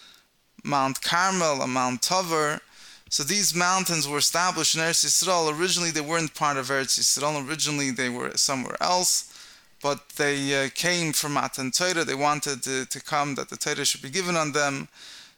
Mount 0.63 1.01
Carmel 1.01 1.63
and 1.63 1.73
Mount 1.73 2.03
Tavor, 2.03 2.61
so 3.09 3.23
these 3.23 3.55
mountains 3.55 4.07
were 4.07 4.17
established 4.17 4.75
in 4.75 4.81
Eretz 4.81 5.05
Yisrael. 5.05 5.57
Originally, 5.57 5.91
they 5.91 6.01
weren't 6.01 6.33
part 6.33 6.57
of 6.57 6.67
Eretz 6.67 6.99
Yisrael. 6.99 7.47
Originally, 7.47 7.91
they 7.91 8.09
were 8.09 8.31
somewhere 8.35 8.75
else, 8.81 9.33
but 9.81 10.09
they 10.17 10.65
uh, 10.65 10.69
came 10.75 11.13
from 11.13 11.33
Matan 11.33 11.71
Torah. 11.71 12.03
They 12.03 12.15
wanted 12.15 12.63
to, 12.63 12.85
to, 12.85 13.01
come 13.01 13.35
that 13.35 13.49
the 13.49 13.55
Torah 13.57 13.85
should 13.85 14.01
be 14.01 14.09
given 14.09 14.35
on 14.35 14.51
them. 14.51 14.89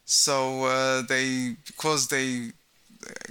So 0.05 0.63
uh, 0.65 1.01
they, 1.03 1.55
because 1.67 2.07
they, 2.07 2.51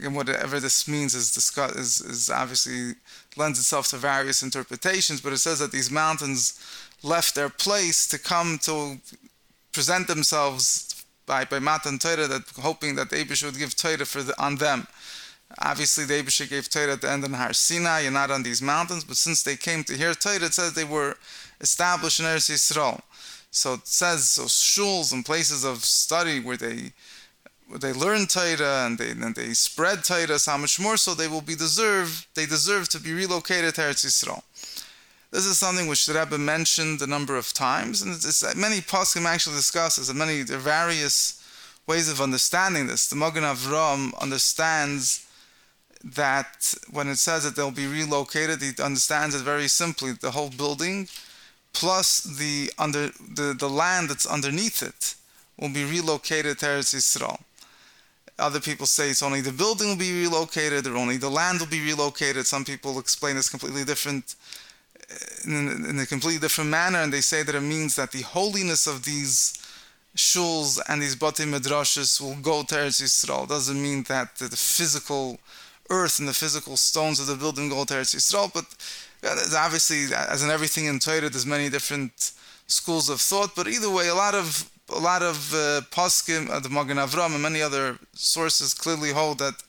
whatever 0.09 0.61
this 0.61 0.87
means 0.87 1.15
is, 1.15 1.33
discuss, 1.33 1.75
is, 1.75 2.01
is 2.01 2.31
obviously 2.31 2.93
lends 3.37 3.59
itself 3.59 3.89
to 3.89 3.97
various 3.97 4.45
interpretations. 4.45 5.21
But 5.21 5.33
it 5.33 5.39
says 5.39 5.59
that 5.59 5.73
these 5.73 5.91
mountains 5.91 6.61
left 7.03 7.35
their 7.35 7.49
place 7.49 8.07
to 8.09 8.19
come 8.19 8.59
to 8.63 8.99
present 9.73 10.07
themselves 10.07 10.88
by, 11.29 11.45
by 11.45 11.61
Matan 11.61 11.99
Torah, 11.99 12.27
that 12.27 12.43
hoping 12.61 12.97
that 12.97 13.11
the 13.11 13.17
Abish 13.17 13.45
would 13.45 13.59
give 13.59 13.77
Torah 13.77 14.07
for 14.07 14.23
the, 14.25 14.35
on 14.43 14.57
them. 14.57 14.89
Obviously, 15.61 16.05
the 16.05 16.15
Abish 16.15 16.49
gave 16.49 16.69
Torah 16.69 16.95
at 16.95 17.03
the 17.03 17.11
end 17.11 17.25
of 17.25 17.33
Har 17.33 17.53
Sinai, 17.53 18.01
you're 18.01 18.11
not 18.11 18.33
on 18.33 18.43
these 18.43 18.61
mountains, 18.61 19.05
but 19.05 19.17
since 19.17 19.43
they 19.43 19.55
came 19.55 19.85
to 19.85 19.95
hear 19.95 20.15
Torah, 20.15 20.47
it 20.47 20.55
says 20.55 20.73
they 20.73 20.85
were 20.85 21.17
established 21.61 22.19
in 22.19 22.27
Eretz 22.27 22.51
Yisrael. 22.51 23.01
So 23.51 23.75
it 23.75 23.87
says, 23.87 24.31
so 24.31 24.45
shuls 24.45 25.13
and 25.13 25.25
places 25.25 25.65
of 25.65 25.85
study 25.85 26.41
where 26.41 26.57
they 26.57 26.93
where 27.69 27.79
they 27.79 27.93
learn 27.93 28.27
Torah 28.27 28.87
and 28.87 28.97
they 28.97 29.11
and 29.11 29.35
they 29.35 29.53
spread 29.53 30.03
Torah, 30.03 30.39
so 30.39 30.53
how 30.53 30.57
much 30.57 30.81
more 30.81 30.97
so 30.97 31.15
they 31.15 31.29
will 31.29 31.43
be 31.43 31.55
deserve 31.55 32.27
they 32.35 32.47
deserve 32.47 32.89
to 32.91 32.99
be 32.99 33.13
relocated 33.13 33.75
to 33.75 33.83
Eretz 33.83 34.05
Yisrael. 34.07 34.43
This 35.31 35.45
is 35.45 35.59
something 35.59 35.89
which 35.89 36.07
the 36.07 36.15
Rebbe 36.15 36.39
mentioned 36.39 37.03
a 37.03 37.07
number 37.07 37.37
of 37.37 37.53
times, 37.53 38.01
and 38.03 38.15
it's, 38.15 38.25
it's 38.25 38.57
many 38.57 38.81
poskim 38.81 39.27
actually 39.27 39.57
discuss 39.57 39.97
this, 39.97 40.09
and 40.09 40.19
many 40.19 40.43
there 40.43 40.57
are 40.57 40.61
various 40.61 41.45
ways 41.87 42.09
of 42.09 42.21
understanding 42.21 42.87
this. 42.87 43.09
The 43.09 43.17
Magen 43.17 43.45
Avram 43.45 44.19
understands 44.21 45.27
that 46.03 46.75
when 46.91 47.09
it 47.09 47.17
says 47.17 47.45
that 47.45 47.57
they'll 47.57 47.71
be 47.71 47.87
relocated, 47.87 48.63
he 48.63 48.73
understands 48.83 49.35
it 49.35 49.43
very 49.43 49.69
simply: 49.69 50.13
the 50.13 50.31
whole 50.31 50.51
building 50.51 51.09
plus 51.75 52.21
the 52.21 52.71
under 52.79 53.11
the, 53.35 53.55
the 53.59 53.69
land 53.69 54.09
that's 54.09 54.27
underneath 54.27 54.83
it 54.83 55.15
will 55.59 55.69
be 55.69 55.85
relocated 55.85 56.59
to 56.59 56.67
Eretz 56.67 56.95
Yisrael. 56.95 57.41
Other 58.39 58.61
people 58.61 58.87
say 58.87 59.11
it's 59.11 59.23
only 59.23 59.43
the 59.43 59.53
building 59.53 59.89
will 59.89 59.97
be 59.97 60.23
relocated, 60.23 60.87
or 60.87 60.97
only 60.97 61.19
the 61.19 61.29
land 61.29 61.61
will 61.61 61.67
be 61.67 61.85
relocated. 61.85 62.47
Some 62.47 62.65
people 62.65 62.99
explain 62.99 63.37
this 63.37 63.51
completely 63.51 63.85
different, 63.85 64.37
in, 65.45 65.85
in 65.89 65.99
a 65.99 66.07
completely 66.07 66.41
different 66.41 66.71
manner, 66.71 66.99
and 66.99 67.13
they 67.13 67.21
say 67.21 67.43
that 67.43 67.55
it 67.55 67.61
means 67.61 67.95
that 67.97 68.13
the 68.13 68.23
holiness 68.23 68.87
of 68.87 69.05
these 69.05 69.59
shuls 70.17 70.81
and 70.89 71.01
these 71.01 71.17
bati 71.17 71.45
midrashas 71.45 72.21
will 72.21 72.37
go 72.37 72.63
to 72.63 72.75
Eretz 72.75 73.01
Yisrael. 73.03 73.45
It 73.45 73.51
doesn't 73.51 73.81
mean 73.81 74.03
that 74.05 74.37
the 74.37 74.49
physical 74.49 75.39
earth 75.91 76.19
and 76.19 76.29
the 76.29 76.35
physical 76.35 76.77
stones 76.77 77.21
of 77.21 77.27
the 77.27 77.37
building 77.37 77.69
go 77.69 77.85
to 77.85 77.95
Eretz 77.95 78.15
Yisrael, 78.15 78.53
but 78.53 78.67
obviously, 79.57 80.15
as 80.15 80.43
in 80.43 80.51
everything 80.51 80.87
in 80.87 80.99
Torah, 80.99 81.31
there's 81.31 81.47
many 81.47 81.69
different 81.69 82.33
schools 82.67 83.09
of 83.09 83.21
thought. 83.21 83.55
But 83.57 83.69
either 83.69 83.91
way, 83.91 84.09
a 84.09 84.15
lot 84.15 84.35
of 84.35 84.71
a 84.91 84.99
lot 84.99 85.23
of 85.23 85.53
uh, 85.53 85.83
poskim, 85.91 86.49
uh, 86.49 86.61
the 86.61 86.71
Magen 86.71 86.97
Avram, 86.97 87.35
and 87.35 87.43
many 87.43 87.61
other 87.61 87.99
sources 88.15 88.73
clearly 88.73 89.13
hold 89.13 89.39
that 89.39 89.63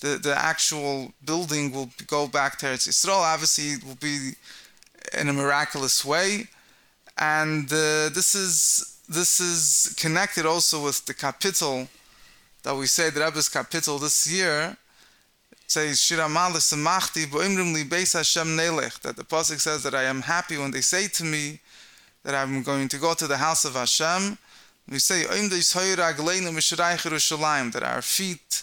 the 0.00 0.18
the 0.18 0.34
actual 0.36 1.12
building 1.24 1.72
will 1.72 1.90
go 2.06 2.26
back 2.26 2.58
to 2.58 2.66
Eretz 2.66 2.88
Yisrael. 2.88 3.22
Obviously, 3.22 3.72
it 3.74 3.84
will 3.84 3.96
be 3.96 4.32
in 5.12 5.28
a 5.28 5.32
miraculous 5.32 6.04
way, 6.04 6.48
and 7.18 7.66
uh, 7.72 8.08
this 8.08 8.34
is 8.34 9.00
this 9.08 9.40
is 9.40 9.94
connected 9.98 10.46
also 10.46 10.82
with 10.82 11.04
the 11.06 11.14
kapitel 11.14 11.88
that 12.62 12.74
we 12.74 12.86
say 12.86 13.10
the 13.10 13.20
Rebbe's 13.20 13.48
kapitel 13.48 14.00
this 14.00 14.26
year 14.30 14.76
says 15.66 16.10
Hashem 18.12 18.56
Nelech 18.56 19.00
that 19.00 19.16
the 19.16 19.24
pasuk 19.24 19.60
says 19.60 19.82
that 19.82 19.94
I 19.94 20.04
am 20.04 20.22
happy 20.22 20.56
when 20.56 20.70
they 20.70 20.80
say 20.80 21.08
to 21.08 21.24
me 21.24 21.60
that 22.22 22.34
I'm 22.34 22.62
going 22.62 22.88
to 22.88 22.98
go 22.98 23.14
to 23.14 23.26
the 23.26 23.36
house 23.36 23.64
of 23.64 23.74
Hashem. 23.74 24.38
We 24.90 24.98
say 24.98 25.24
that 27.72 27.82
our 27.82 28.02
feet 28.02 28.62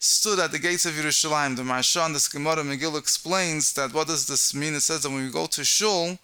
stood 0.00 0.38
at 0.38 0.50
the 0.50 0.58
gates 0.58 0.86
of 0.86 0.94
Yerushalayim. 0.94 1.56
The 1.56 1.62
Marshan, 1.62 2.14
the 2.14 2.28
Gemara 2.32 2.64
Megillah 2.64 2.98
explains 2.98 3.74
that 3.74 3.92
what 3.92 4.08
does 4.08 4.26
this 4.26 4.54
mean? 4.54 4.74
It 4.74 4.80
says 4.80 5.02
that 5.02 5.10
when 5.10 5.22
we 5.22 5.30
go 5.30 5.46
to 5.46 5.62
Shul, 5.62 6.18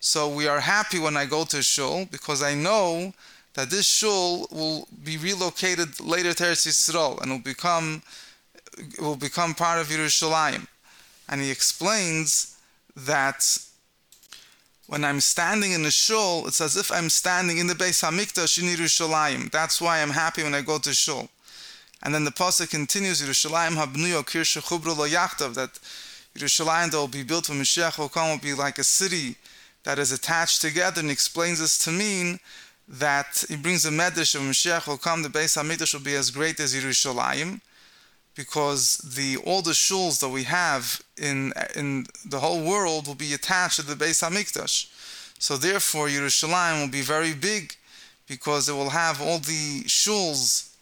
so 0.00 0.28
we 0.28 0.48
are 0.48 0.60
happy 0.60 0.98
when 0.98 1.16
I 1.16 1.24
go 1.24 1.44
to 1.44 1.62
Shul 1.62 2.06
because 2.10 2.42
I 2.42 2.54
know 2.54 3.14
that 3.54 3.70
this 3.70 3.86
Shul 3.86 4.48
will 4.50 4.88
be 5.04 5.16
relocated 5.16 6.00
later 6.00 6.34
to 6.34 6.42
Eretz 6.42 6.66
Yisrael 6.66 7.22
and 7.22 7.30
will 7.30 7.38
become 7.38 8.02
will 9.00 9.16
become 9.16 9.54
part 9.54 9.80
of 9.80 9.86
Yerushalayim. 9.86 10.66
And 11.28 11.40
he 11.40 11.52
explains 11.52 12.58
that 12.96 13.56
when 14.88 15.04
I'm 15.04 15.20
standing 15.20 15.72
in 15.72 15.84
the 15.84 15.90
shul, 15.92 16.46
it's 16.46 16.60
as 16.60 16.76
if 16.76 16.92
I'm 16.92 17.08
standing 17.08 17.58
in 17.58 17.68
the 17.68 17.74
Beis 17.74 18.02
Hamikdash 18.02 18.60
in 18.60 18.68
Yerushalayim. 18.68 19.50
That's 19.52 19.80
why 19.80 20.02
I'm 20.02 20.10
happy 20.10 20.42
when 20.42 20.54
I 20.54 20.60
go 20.60 20.78
to 20.78 20.92
shul. 20.92 21.30
And 22.04 22.14
then 22.14 22.24
the 22.24 22.30
pasuk 22.30 22.70
continues, 22.70 23.22
Yerushalayim 23.22 23.76
habnuyo 23.76 24.22
kirsha 24.24 24.62
chubru 24.62 24.96
lo 24.96 25.08
yachtav, 25.08 25.54
that 25.54 25.80
Yerushalayim 26.36 26.90
that 26.90 26.98
will 26.98 27.08
be 27.08 27.22
built 27.22 27.48
when 27.48 27.58
Mashiach 27.58 27.98
will 27.98 28.10
come 28.10 28.30
will 28.30 28.38
be 28.38 28.52
like 28.52 28.78
a 28.78 28.84
city 28.84 29.36
that 29.84 29.98
is 29.98 30.12
attached 30.12 30.60
together, 30.60 31.00
and 31.00 31.10
explains 31.10 31.60
this 31.60 31.78
to 31.78 31.90
mean 31.90 32.38
that 32.86 33.44
he 33.48 33.56
brings 33.56 33.86
a 33.86 33.90
medrash 33.90 34.34
of 34.34 34.42
Mashiach 34.42 34.86
will 34.86 34.98
come, 34.98 35.22
the 35.22 35.30
Beis 35.30 35.56
Hamikdash 35.56 35.94
will 35.94 36.02
be 36.02 36.14
as 36.14 36.30
great 36.30 36.60
as 36.60 36.74
Yerushalayim 36.74 37.60
because 38.34 38.98
the 38.98 39.36
all 39.38 39.62
the 39.62 39.70
shuls 39.70 40.20
that 40.20 40.28
we 40.28 40.42
have 40.44 41.00
in 41.16 41.52
in 41.74 42.06
the 42.26 42.40
whole 42.40 42.62
world 42.62 43.06
will 43.06 43.14
be 43.14 43.32
attached 43.32 43.76
to 43.76 43.82
the 43.82 43.94
Beis 43.94 44.28
Hamikdash. 44.28 44.90
So 45.38 45.56
therefore, 45.56 46.08
Yerushalayim 46.08 46.80
will 46.80 46.90
be 46.90 47.02
very 47.02 47.32
big 47.32 47.76
because 48.26 48.68
it 48.68 48.72
will 48.72 48.90
have 48.90 49.22
all 49.22 49.38
the 49.38 49.84
shuls 49.84 50.73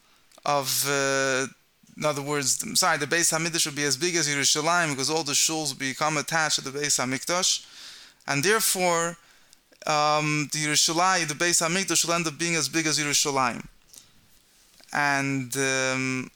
of. 0.44 0.86
Uh, 0.88 1.46
in 1.94 2.06
other 2.06 2.22
words, 2.22 2.64
sorry, 2.80 2.96
the 2.96 3.06
Beis 3.06 3.36
Hamikdash 3.36 3.66
will 3.66 3.74
be 3.74 3.84
as 3.84 3.98
big 3.98 4.16
as 4.16 4.26
Yerushalayim 4.26 4.90
because 4.90 5.10
all 5.10 5.22
the 5.22 5.32
shuls 5.32 5.78
become 5.78 6.16
attached 6.16 6.56
to 6.56 6.62
the 6.62 6.70
Beis 6.70 6.98
Hamikdash, 6.98 7.66
and 8.26 8.42
therefore, 8.42 9.18
um, 9.86 10.48
the 10.52 10.58
Yerushalayim, 10.64 11.28
the 11.28 11.34
Beis 11.34 11.60
Hamikdash 11.60 12.06
will 12.06 12.14
end 12.14 12.26
up 12.26 12.38
being 12.38 12.54
as 12.56 12.68
big 12.68 12.86
as 12.86 12.98
Yerushalayim. 12.98 13.66
And 14.94 15.54
um, 15.56 16.30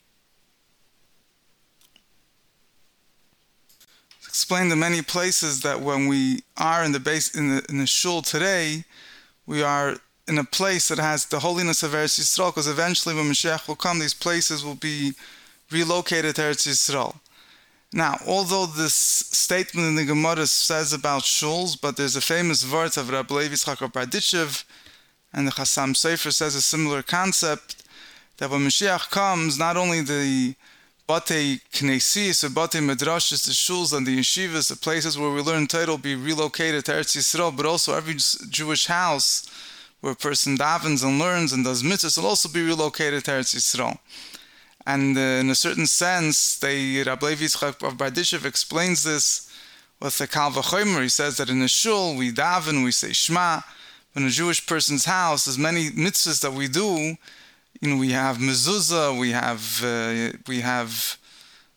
explained 4.26 4.70
in 4.70 4.78
many 4.78 5.00
places 5.00 5.62
that 5.62 5.80
when 5.80 6.08
we 6.08 6.40
are 6.58 6.84
in 6.84 6.92
the 6.92 7.00
base 7.00 7.34
in 7.34 7.48
the 7.48 7.64
in 7.70 7.78
the 7.78 7.86
shul 7.86 8.20
today, 8.20 8.84
we 9.46 9.62
are 9.62 9.96
in 10.28 10.38
a 10.38 10.44
place 10.44 10.88
that 10.88 10.98
has 10.98 11.26
the 11.26 11.40
holiness 11.40 11.82
of 11.82 11.92
Eretz 11.92 12.18
Yisrael, 12.18 12.50
because 12.50 12.66
eventually 12.66 13.14
when 13.14 13.26
Mashiach 13.26 13.68
will 13.68 13.76
come, 13.76 13.98
these 13.98 14.14
places 14.14 14.64
will 14.64 14.74
be 14.74 15.12
relocated 15.70 16.34
to 16.36 16.42
Eretz 16.42 16.66
Yisrael. 16.66 17.14
Now, 17.92 18.18
although 18.26 18.66
this 18.66 18.94
statement 18.94 19.86
in 19.86 19.94
the 19.94 20.04
Gemara 20.04 20.46
says 20.46 20.92
about 20.92 21.22
shuls, 21.22 21.80
but 21.80 21.96
there's 21.96 22.16
a 22.16 22.20
famous 22.20 22.62
verse 22.62 22.96
of 22.96 23.10
Rabbi 23.10 23.34
Levi 23.34 23.54
Yitzchak 23.54 24.64
and 25.32 25.46
the 25.46 25.52
Chassam 25.52 25.94
Sofer 25.94 26.32
says 26.32 26.54
a 26.54 26.62
similar 26.62 27.02
concept, 27.02 27.84
that 28.38 28.50
when 28.50 28.60
Mashiach 28.60 29.10
comes, 29.10 29.58
not 29.58 29.76
only 29.76 30.00
the 30.00 30.54
Bate 31.08 31.60
Knesis 31.72 32.42
or 32.42 32.48
Bate 32.48 32.82
Midrashis, 32.82 33.46
the 33.46 33.52
shuls 33.52 33.96
and 33.96 34.06
the 34.06 34.18
yeshivas, 34.18 34.68
the 34.68 34.76
places 34.76 35.16
where 35.16 35.30
we 35.30 35.40
learn 35.40 35.66
Torah 35.66 35.86
will 35.86 35.98
be 35.98 36.16
relocated 36.16 36.84
to 36.84 36.92
Eretz 36.92 37.16
Yisrael, 37.16 37.56
but 37.56 37.64
also 37.64 37.94
every 37.94 38.16
Jewish 38.50 38.86
house 38.86 39.48
where 40.06 40.12
a 40.12 40.16
person 40.16 40.56
davens 40.56 41.02
and 41.02 41.18
learns 41.18 41.52
and 41.52 41.64
does 41.64 41.82
mitzvahs 41.82 42.16
will 42.16 42.28
also 42.28 42.48
be 42.48 42.62
relocated 42.62 43.24
to 43.24 43.32
Eretz 43.32 43.56
Yisrael. 43.56 43.98
And 44.86 45.18
uh, 45.18 45.40
in 45.42 45.50
a 45.50 45.54
certain 45.56 45.88
sense, 45.88 46.60
the 46.60 47.02
Rabbi 47.02 47.34
Yitzchak 47.34 47.84
of 47.84 47.96
Berditchev 47.96 48.44
explains 48.44 49.02
this 49.02 49.52
with 50.00 50.16
the 50.18 50.28
Kal 50.28 50.52
Vachomer. 50.52 51.02
He 51.02 51.08
says 51.08 51.38
that 51.38 51.50
in 51.50 51.60
a 51.60 51.66
shul 51.66 52.14
we 52.14 52.30
daven, 52.30 52.84
we 52.84 52.92
say 52.92 53.12
Shema. 53.12 53.62
In 54.14 54.24
a 54.24 54.30
Jewish 54.30 54.64
person's 54.64 55.06
house, 55.06 55.46
there's 55.46 55.58
many 55.58 55.90
mitzvahs 55.90 56.40
that 56.42 56.52
we 56.52 56.68
do 56.68 57.16
you 57.80 57.90
know, 57.90 57.96
we 57.96 58.12
have 58.12 58.38
mezuzah, 58.38 59.18
we 59.18 59.32
have 59.32 59.84
uh, 59.84 60.38
we 60.46 60.60
have 60.60 61.18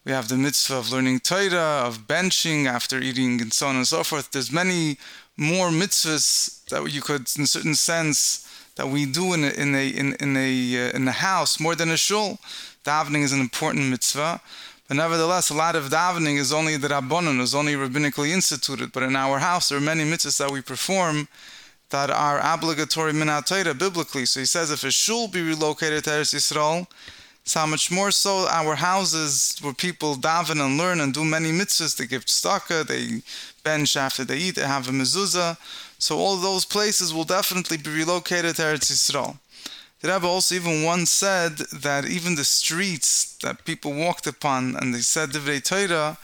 we 0.05 0.11
have 0.11 0.27
the 0.27 0.37
mitzvah 0.37 0.77
of 0.77 0.91
learning 0.91 1.19
Torah, 1.19 1.83
of 1.85 2.07
benching 2.07 2.67
after 2.67 2.99
eating, 2.99 3.41
and 3.41 3.51
so 3.51 3.67
on 3.67 3.75
and 3.75 3.87
so 3.87 4.03
forth. 4.03 4.31
There's 4.31 4.51
many 4.51 4.97
more 5.35 5.69
mitzvahs 5.69 6.58
that 6.69 6.91
you 6.91 7.01
could, 7.01 7.29
in 7.37 7.43
a 7.43 7.47
certain 7.47 7.75
sense, 7.75 8.47
that 8.75 8.87
we 8.87 9.05
do 9.05 9.33
in 9.33 9.43
a 9.43 9.49
in 9.49 9.75
a 9.75 9.87
in, 9.89 10.13
in 10.19 10.37
a 10.37 10.87
uh, 10.87 10.97
in 10.97 11.07
a 11.07 11.11
house 11.11 11.59
more 11.59 11.75
than 11.75 11.91
a 11.91 11.97
shul. 11.97 12.39
Davening 12.85 13.23
is 13.23 13.33
an 13.33 13.41
important 13.41 13.89
mitzvah. 13.89 14.41
But 14.87 14.97
nevertheless, 14.97 15.51
a 15.51 15.53
lot 15.53 15.75
of 15.75 15.89
davening 15.89 16.39
is 16.39 16.51
only 16.51 16.75
the 16.75 16.87
rabbanon, 16.87 17.39
is 17.41 17.53
only 17.53 17.73
rabbinically 17.73 18.29
instituted. 18.29 18.91
But 18.91 19.03
in 19.03 19.15
our 19.15 19.37
house, 19.37 19.69
there 19.69 19.77
are 19.77 19.81
many 19.81 20.03
mitzvahs 20.03 20.39
that 20.39 20.49
we 20.49 20.61
perform 20.61 21.27
that 21.89 22.09
are 22.09 22.39
obligatory 22.41 23.13
minat 23.13 23.77
biblically. 23.77 24.25
So 24.25 24.39
he 24.39 24.45
says 24.45 24.71
if 24.71 24.83
a 24.83 24.91
shul 24.91 25.27
be 25.27 25.41
relocated 25.41 26.03
to 26.05 26.09
Eretz 26.09 26.33
Yisrael, 26.33 26.87
so 27.43 27.59
how 27.59 27.65
much 27.65 27.91
more 27.91 28.11
so 28.11 28.47
our 28.49 28.75
houses 28.75 29.57
where 29.61 29.73
people 29.73 30.15
daven 30.15 30.63
and 30.63 30.77
learn 30.77 30.99
and 30.99 31.13
do 31.13 31.25
many 31.25 31.51
mitzvahs, 31.51 31.97
they 31.97 32.05
give 32.05 32.25
tzedakah, 32.25 32.87
they 32.87 33.21
bench 33.63 33.97
after 33.97 34.23
they 34.23 34.37
eat, 34.37 34.55
they 34.55 34.61
have 34.65 34.87
a 34.87 34.91
mezuzah. 34.91 35.57
So 35.99 36.17
all 36.17 36.37
those 36.37 36.65
places 36.65 37.13
will 37.13 37.25
definitely 37.25 37.77
be 37.77 37.91
relocated 37.91 38.55
to 38.55 38.61
Eretz 38.63 38.91
Yisrael. 38.91 39.37
The 40.01 40.11
Rebbe 40.11 40.25
also 40.25 40.55
even 40.55 40.83
once 40.83 41.11
said 41.11 41.57
that 41.73 42.05
even 42.05 42.35
the 42.35 42.45
streets 42.45 43.37
that 43.43 43.65
people 43.65 43.93
walked 43.93 44.25
upon 44.25 44.75
and 44.77 44.95
they 44.95 45.01
said 45.01 45.29
Divrei 45.29 45.61
Torah, 45.63 46.17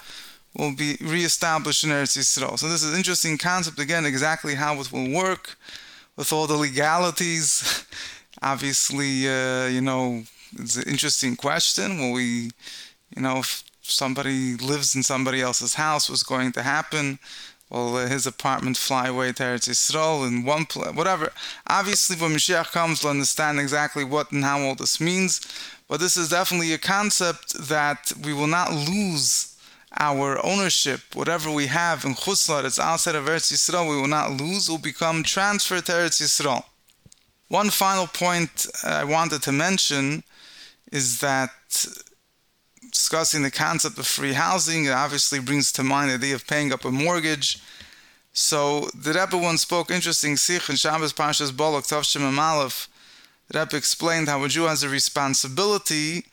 will 0.58 0.74
be 0.74 0.96
reestablished 1.02 1.84
in 1.84 1.90
Eretz 1.90 2.18
Yisrael. 2.18 2.58
So 2.58 2.70
this 2.70 2.82
is 2.82 2.92
an 2.92 2.98
interesting 2.98 3.38
concept 3.38 3.78
again, 3.78 4.06
exactly 4.06 4.56
how 4.56 4.80
it 4.80 4.90
will 4.90 5.12
work 5.12 5.58
with 6.16 6.32
all 6.32 6.48
the 6.48 6.56
legalities 6.56 7.86
Obviously, 8.42 9.28
uh, 9.28 9.68
you 9.68 9.82
know, 9.82 10.24
it's 10.60 10.76
an 10.76 10.84
interesting 10.90 11.36
question. 11.36 12.00
Will 12.00 12.14
we, 12.14 12.52
you 13.16 13.22
know, 13.22 13.40
if 13.40 13.64
somebody 13.82 14.56
lives 14.56 14.96
in 14.96 15.04
somebody 15.04 15.42
else's 15.42 15.76
house, 15.76 16.10
what's 16.10 16.24
going 16.24 16.52
to 16.54 16.62
happen? 16.62 17.20
Uh, 17.76 18.08
his 18.08 18.26
apartment 18.26 18.78
fly 18.78 19.08
away 19.08 19.34
to 19.34 19.44
Eretz 19.44 19.68
Yisrael 19.68 20.26
in 20.26 20.46
one 20.46 20.66
place? 20.66 20.96
Whatever. 20.96 21.34
Obviously, 21.68 22.16
when 22.16 22.32
Mashiach 22.32 22.72
comes, 22.72 23.04
we'll 23.04 23.12
understand 23.12 23.60
exactly 23.60 24.06
what 24.06 24.32
and 24.32 24.46
how 24.46 24.62
all 24.62 24.76
this 24.76 25.02
means. 25.02 25.42
But 25.90 26.00
this 26.00 26.16
is 26.16 26.30
definitely 26.30 26.72
a 26.72 26.78
concept 26.78 27.54
that 27.68 28.14
we 28.24 28.34
will 28.34 28.48
not 28.48 28.72
lose 28.72 29.56
our 29.98 30.46
ownership, 30.46 31.02
whatever 31.14 31.50
we 31.52 31.68
have 31.68 32.04
in 32.04 32.16
Chuslar, 32.16 32.66
it's 32.66 32.80
outside 32.80 33.16
of 33.16 33.26
Eretz 33.26 33.52
Yisrael, 33.52 33.90
we 33.90 34.00
will 34.00 34.08
not 34.08 34.32
lose, 34.32 34.70
will 34.70 34.78
become 34.78 35.24
transferred 35.24 35.86
to 35.86 35.94
Eretz 35.94 36.22
Yisrael. 36.22 36.64
One 37.48 37.70
final 37.70 38.08
point 38.08 38.68
I 38.84 39.04
wanted 39.04 39.42
to 39.44 39.52
mention 39.52 40.24
is 40.92 41.20
that 41.20 41.52
discussing 42.91 43.43
the 43.43 43.52
concept 43.52 43.98
of 43.98 44.08
free 44.08 44.34
housing, 44.34 44.86
it 44.86 44.91
obviously 44.91 45.39
brings 45.39 45.71
to 45.74 45.84
mind 45.84 46.10
the 46.10 46.15
idea 46.15 46.36
of 46.36 46.48
paying 46.48 46.74
up 46.74 46.86
a 46.86 46.91
mortgage. 46.91 47.60
So 48.34 48.89
the 48.93 49.13
Rebbe 49.13 49.38
once 49.38 49.62
spoke 49.62 49.89
interesting 49.91 50.38
Sikh 50.38 50.69
in 50.69 50.76
Shabbos 50.76 51.13
Parshas 51.13 51.52
Bolok 51.52 51.88
Tavshim 51.88 52.21
Amalef. 52.21 52.88
The 53.50 53.60
Rebbe 53.60 53.78
explained 53.78 54.28
how 54.28 54.43
a 54.43 54.50
Jew 54.50 54.63
has 54.63 54.84
a 54.84 54.89
responsibility 54.89 56.26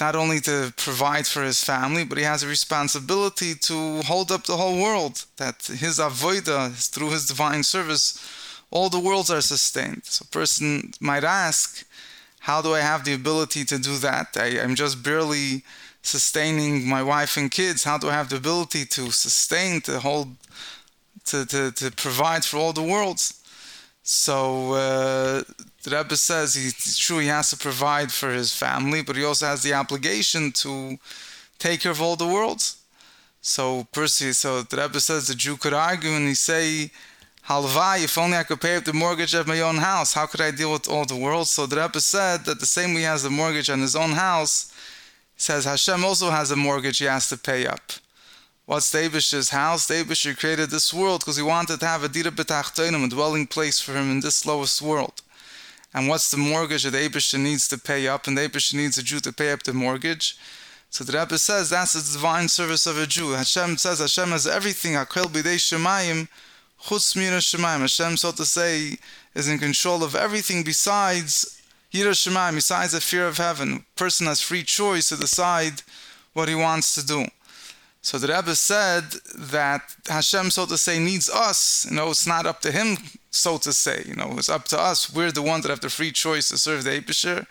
not 0.00 0.14
only 0.14 0.40
to 0.40 0.74
provide 0.76 1.26
for 1.26 1.42
his 1.42 1.64
family, 1.64 2.04
but 2.04 2.18
he 2.18 2.24
has 2.24 2.42
a 2.42 2.48
responsibility 2.48 3.54
to 3.54 4.02
hold 4.02 4.30
up 4.30 4.44
the 4.44 4.56
whole 4.56 4.80
world. 4.80 5.24
That 5.36 5.62
his 5.62 5.98
avoida, 5.98 6.72
through 6.90 7.10
his 7.10 7.26
divine 7.26 7.62
service, 7.62 8.18
all 8.70 8.90
the 8.90 9.00
worlds 9.00 9.30
are 9.30 9.40
sustained. 9.40 10.02
So 10.04 10.24
a 10.28 10.32
person 10.32 10.92
might 11.00 11.24
ask, 11.24 11.86
how 12.40 12.60
do 12.60 12.74
I 12.74 12.80
have 12.80 13.04
the 13.04 13.14
ability 13.14 13.64
to 13.66 13.78
do 13.78 13.96
that? 13.98 14.36
I, 14.36 14.58
am 14.58 14.74
just 14.74 15.02
barely 15.02 15.64
sustaining 16.06 16.88
my 16.88 17.02
wife 17.02 17.36
and 17.36 17.50
kids. 17.50 17.84
How 17.84 17.98
do 17.98 18.08
I 18.08 18.12
have 18.12 18.28
the 18.28 18.36
ability 18.36 18.84
to 18.86 19.10
sustain, 19.10 19.80
to 19.82 19.98
hold, 20.00 20.28
to, 21.26 21.44
to, 21.46 21.72
to 21.72 21.90
provide 21.90 22.44
for 22.44 22.58
all 22.58 22.72
the 22.72 22.82
worlds? 22.82 23.42
So 24.02 24.72
uh, 24.74 25.42
the 25.82 25.96
Rebbe 25.96 26.16
says 26.16 26.54
he's 26.54 26.96
true 26.96 27.18
he 27.18 27.26
has 27.26 27.50
to 27.50 27.56
provide 27.56 28.12
for 28.12 28.30
his 28.30 28.54
family, 28.54 29.02
but 29.02 29.16
he 29.16 29.24
also 29.24 29.46
has 29.46 29.62
the 29.62 29.74
obligation 29.74 30.52
to 30.52 30.98
take 31.58 31.80
care 31.80 31.92
of 31.92 32.00
all 32.00 32.16
the 32.16 32.26
worlds. 32.26 32.76
So 33.40 33.86
Percy, 33.92 34.32
so 34.32 34.62
the 34.62 34.76
Rebbe 34.76 35.00
says 35.00 35.26
the 35.26 35.34
Jew 35.34 35.56
could 35.56 35.74
argue 35.74 36.10
and 36.10 36.28
he 36.28 36.34
say, 36.34 36.90
Halvai, 37.48 38.04
if 38.04 38.18
only 38.18 38.36
I 38.36 38.42
could 38.42 38.60
pay 38.60 38.76
up 38.76 38.84
the 38.84 38.92
mortgage 38.92 39.34
of 39.34 39.46
my 39.46 39.60
own 39.60 39.76
house, 39.76 40.14
how 40.14 40.26
could 40.26 40.40
I 40.40 40.50
deal 40.50 40.72
with 40.72 40.88
all 40.88 41.04
the 41.04 41.16
world? 41.16 41.46
So 41.48 41.66
the 41.66 41.76
Rebbe 41.76 42.00
said 42.00 42.44
that 42.44 42.58
the 42.58 42.66
same 42.66 42.94
way 42.94 43.00
he 43.00 43.06
has 43.06 43.22
the 43.22 43.30
mortgage 43.30 43.70
on 43.70 43.80
his 43.80 43.94
own 43.94 44.10
house, 44.10 44.54
he 44.64 44.75
says 45.36 45.64
Hashem 45.64 46.04
also 46.04 46.30
has 46.30 46.50
a 46.50 46.56
mortgage 46.56 46.98
he 46.98 47.04
has 47.04 47.28
to 47.28 47.36
pay 47.36 47.66
up. 47.66 47.92
What's 48.64 48.90
the 48.90 48.98
Abish's 48.98 49.50
house? 49.50 49.86
Abisher 49.86 50.36
created 50.36 50.70
this 50.70 50.92
world 50.92 51.20
because 51.20 51.36
he 51.36 51.42
wanted 51.42 51.78
to 51.80 51.86
have 51.86 52.02
a 52.02 52.08
dira 52.08 52.32
betachtonim, 52.32 53.04
a 53.04 53.08
dwelling 53.08 53.46
place 53.46 53.80
for 53.80 53.92
him 53.92 54.10
in 54.10 54.20
this 54.20 54.44
lowest 54.44 54.82
world. 54.82 55.22
And 55.94 56.08
what's 56.08 56.30
the 56.30 56.36
mortgage 56.36 56.82
that 56.82 56.90
the 56.90 57.08
Abisher 57.08 57.38
needs 57.38 57.68
to 57.68 57.78
pay 57.78 58.08
up? 58.08 58.26
And 58.26 58.36
the 58.36 58.48
Abisher 58.48 58.74
needs 58.74 58.98
a 58.98 59.02
Jew 59.02 59.20
to 59.20 59.32
pay 59.32 59.52
up 59.52 59.62
the 59.62 59.72
mortgage. 59.72 60.36
So 60.90 61.04
the 61.04 61.16
Rebbe 61.16 61.38
says 61.38 61.70
that's 61.70 61.92
the 61.92 62.18
divine 62.18 62.48
service 62.48 62.86
of 62.86 62.98
a 62.98 63.06
Jew. 63.06 63.30
Hashem 63.30 63.76
says 63.76 64.00
Hashem 64.00 64.30
has 64.30 64.46
everything. 64.46 64.94
Akel 64.94 65.26
b'dei 65.26 65.56
shemayim, 65.56 66.28
chutz 66.82 67.14
shemayim. 67.14 67.80
Hashem, 67.80 68.16
so 68.16 68.32
to 68.32 68.44
say, 68.44 68.96
is 69.34 69.48
in 69.48 69.58
control 69.58 70.02
of 70.02 70.16
everything 70.16 70.64
besides 70.64 71.55
besides 72.02 72.92
the 72.92 73.00
fear 73.00 73.26
of 73.26 73.38
heaven. 73.38 73.84
Person 73.96 74.26
has 74.26 74.40
free 74.40 74.62
choice 74.62 75.08
to 75.08 75.16
decide 75.16 75.82
what 76.32 76.48
he 76.48 76.54
wants 76.54 76.94
to 76.94 77.06
do. 77.06 77.26
So 78.06 78.18
the 78.18 78.28
Rebbe 78.28 78.54
said 78.54 79.02
that 79.36 79.82
Hashem, 80.08 80.52
so 80.52 80.64
to 80.66 80.78
say, 80.78 81.00
needs 81.00 81.28
us. 81.28 81.86
You 81.90 81.96
know, 81.96 82.10
it's 82.10 82.24
not 82.24 82.46
up 82.46 82.60
to 82.60 82.70
him, 82.70 82.96
so 83.30 83.58
to 83.58 83.72
say. 83.72 84.04
You 84.06 84.14
know, 84.14 84.32
it's 84.38 84.48
up 84.48 84.64
to 84.66 84.78
us. 84.78 85.12
We're 85.12 85.32
the 85.32 85.42
ones 85.42 85.64
that 85.64 85.70
have 85.70 85.80
the 85.80 85.90
free 85.90 86.12
choice 86.12 86.48
to 86.50 86.58
serve 86.58 86.84
the 86.84 86.90
Eibusher. 86.90 87.46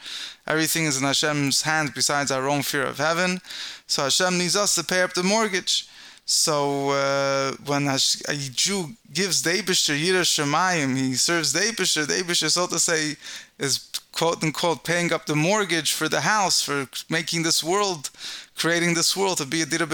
Everything 0.47 0.86
is 0.86 0.97
in 0.97 1.03
Hashem's 1.03 1.63
hands 1.63 1.91
besides 1.91 2.31
our 2.31 2.47
own 2.47 2.62
fear 2.62 2.86
of 2.86 2.99
heaven. 2.99 3.41
So 3.88 4.03
Hashem 4.03 4.38
needs 4.38 4.55
us 4.55 4.75
to 4.75 4.84
pay 4.86 5.01
up 5.01 5.13
the 5.13 5.23
mortgage. 5.23 5.89
So 6.25 6.89
uh, 6.89 7.51
when 7.65 7.88
a 7.88 7.97
Jew 8.35 8.89
gives 9.13 9.43
the 9.43 9.51
Eibusher 9.51 9.95
Yira 9.95 10.23
Shemayim, 10.23 10.97
he 10.97 11.13
serves 11.13 11.53
the 11.53 11.59
Eibusher. 11.59 12.07
The 12.07 12.49
so 12.49 12.65
to 12.65 12.79
say, 12.79 13.15
is 13.59 13.91
quote 14.11 14.43
unquote 14.43 14.83
paying 14.83 15.13
up 15.13 15.27
the 15.27 15.35
mortgage 15.35 15.93
for 15.93 16.09
the 16.09 16.21
house, 16.21 16.63
for 16.63 16.88
making 17.09 17.43
this 17.43 17.63
world 17.63 18.09
creating 18.57 18.95
this 18.95 19.15
world 19.15 19.38
to 19.38 19.45
be 19.45 19.61
a 19.61 19.65
dira. 19.65 19.88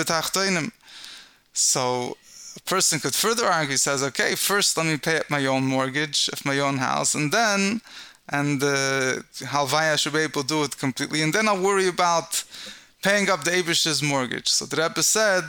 So 1.54 2.16
a 2.56 2.60
person 2.62 3.00
could 3.00 3.16
further 3.16 3.46
argue, 3.46 3.76
says, 3.76 4.02
okay, 4.02 4.36
first 4.36 4.78
let 4.78 4.86
me 4.86 4.98
pay 4.98 5.18
up 5.18 5.30
my 5.30 5.46
own 5.46 5.66
mortgage 5.66 6.30
of 6.30 6.46
my 6.46 6.60
own 6.60 6.78
house, 6.78 7.14
and 7.14 7.32
then, 7.32 7.82
and 8.30 8.64
uh, 8.64 9.22
should 9.98 10.14
be 10.14 10.20
able 10.20 10.44
to 10.44 10.48
do 10.48 10.64
it 10.64 10.78
completely, 10.78 11.22
and 11.24 11.34
then 11.34 11.50
I'll 11.50 11.62
worry 11.62 11.90
about 11.90 12.44
paying 13.04 13.30
up 13.30 13.44
the 13.44 13.52
Abish's 13.52 14.02
mortgage. 14.02 14.48
So 14.48 14.66
the 14.66 14.82
Rebbe 14.82 15.04
said 15.04 15.44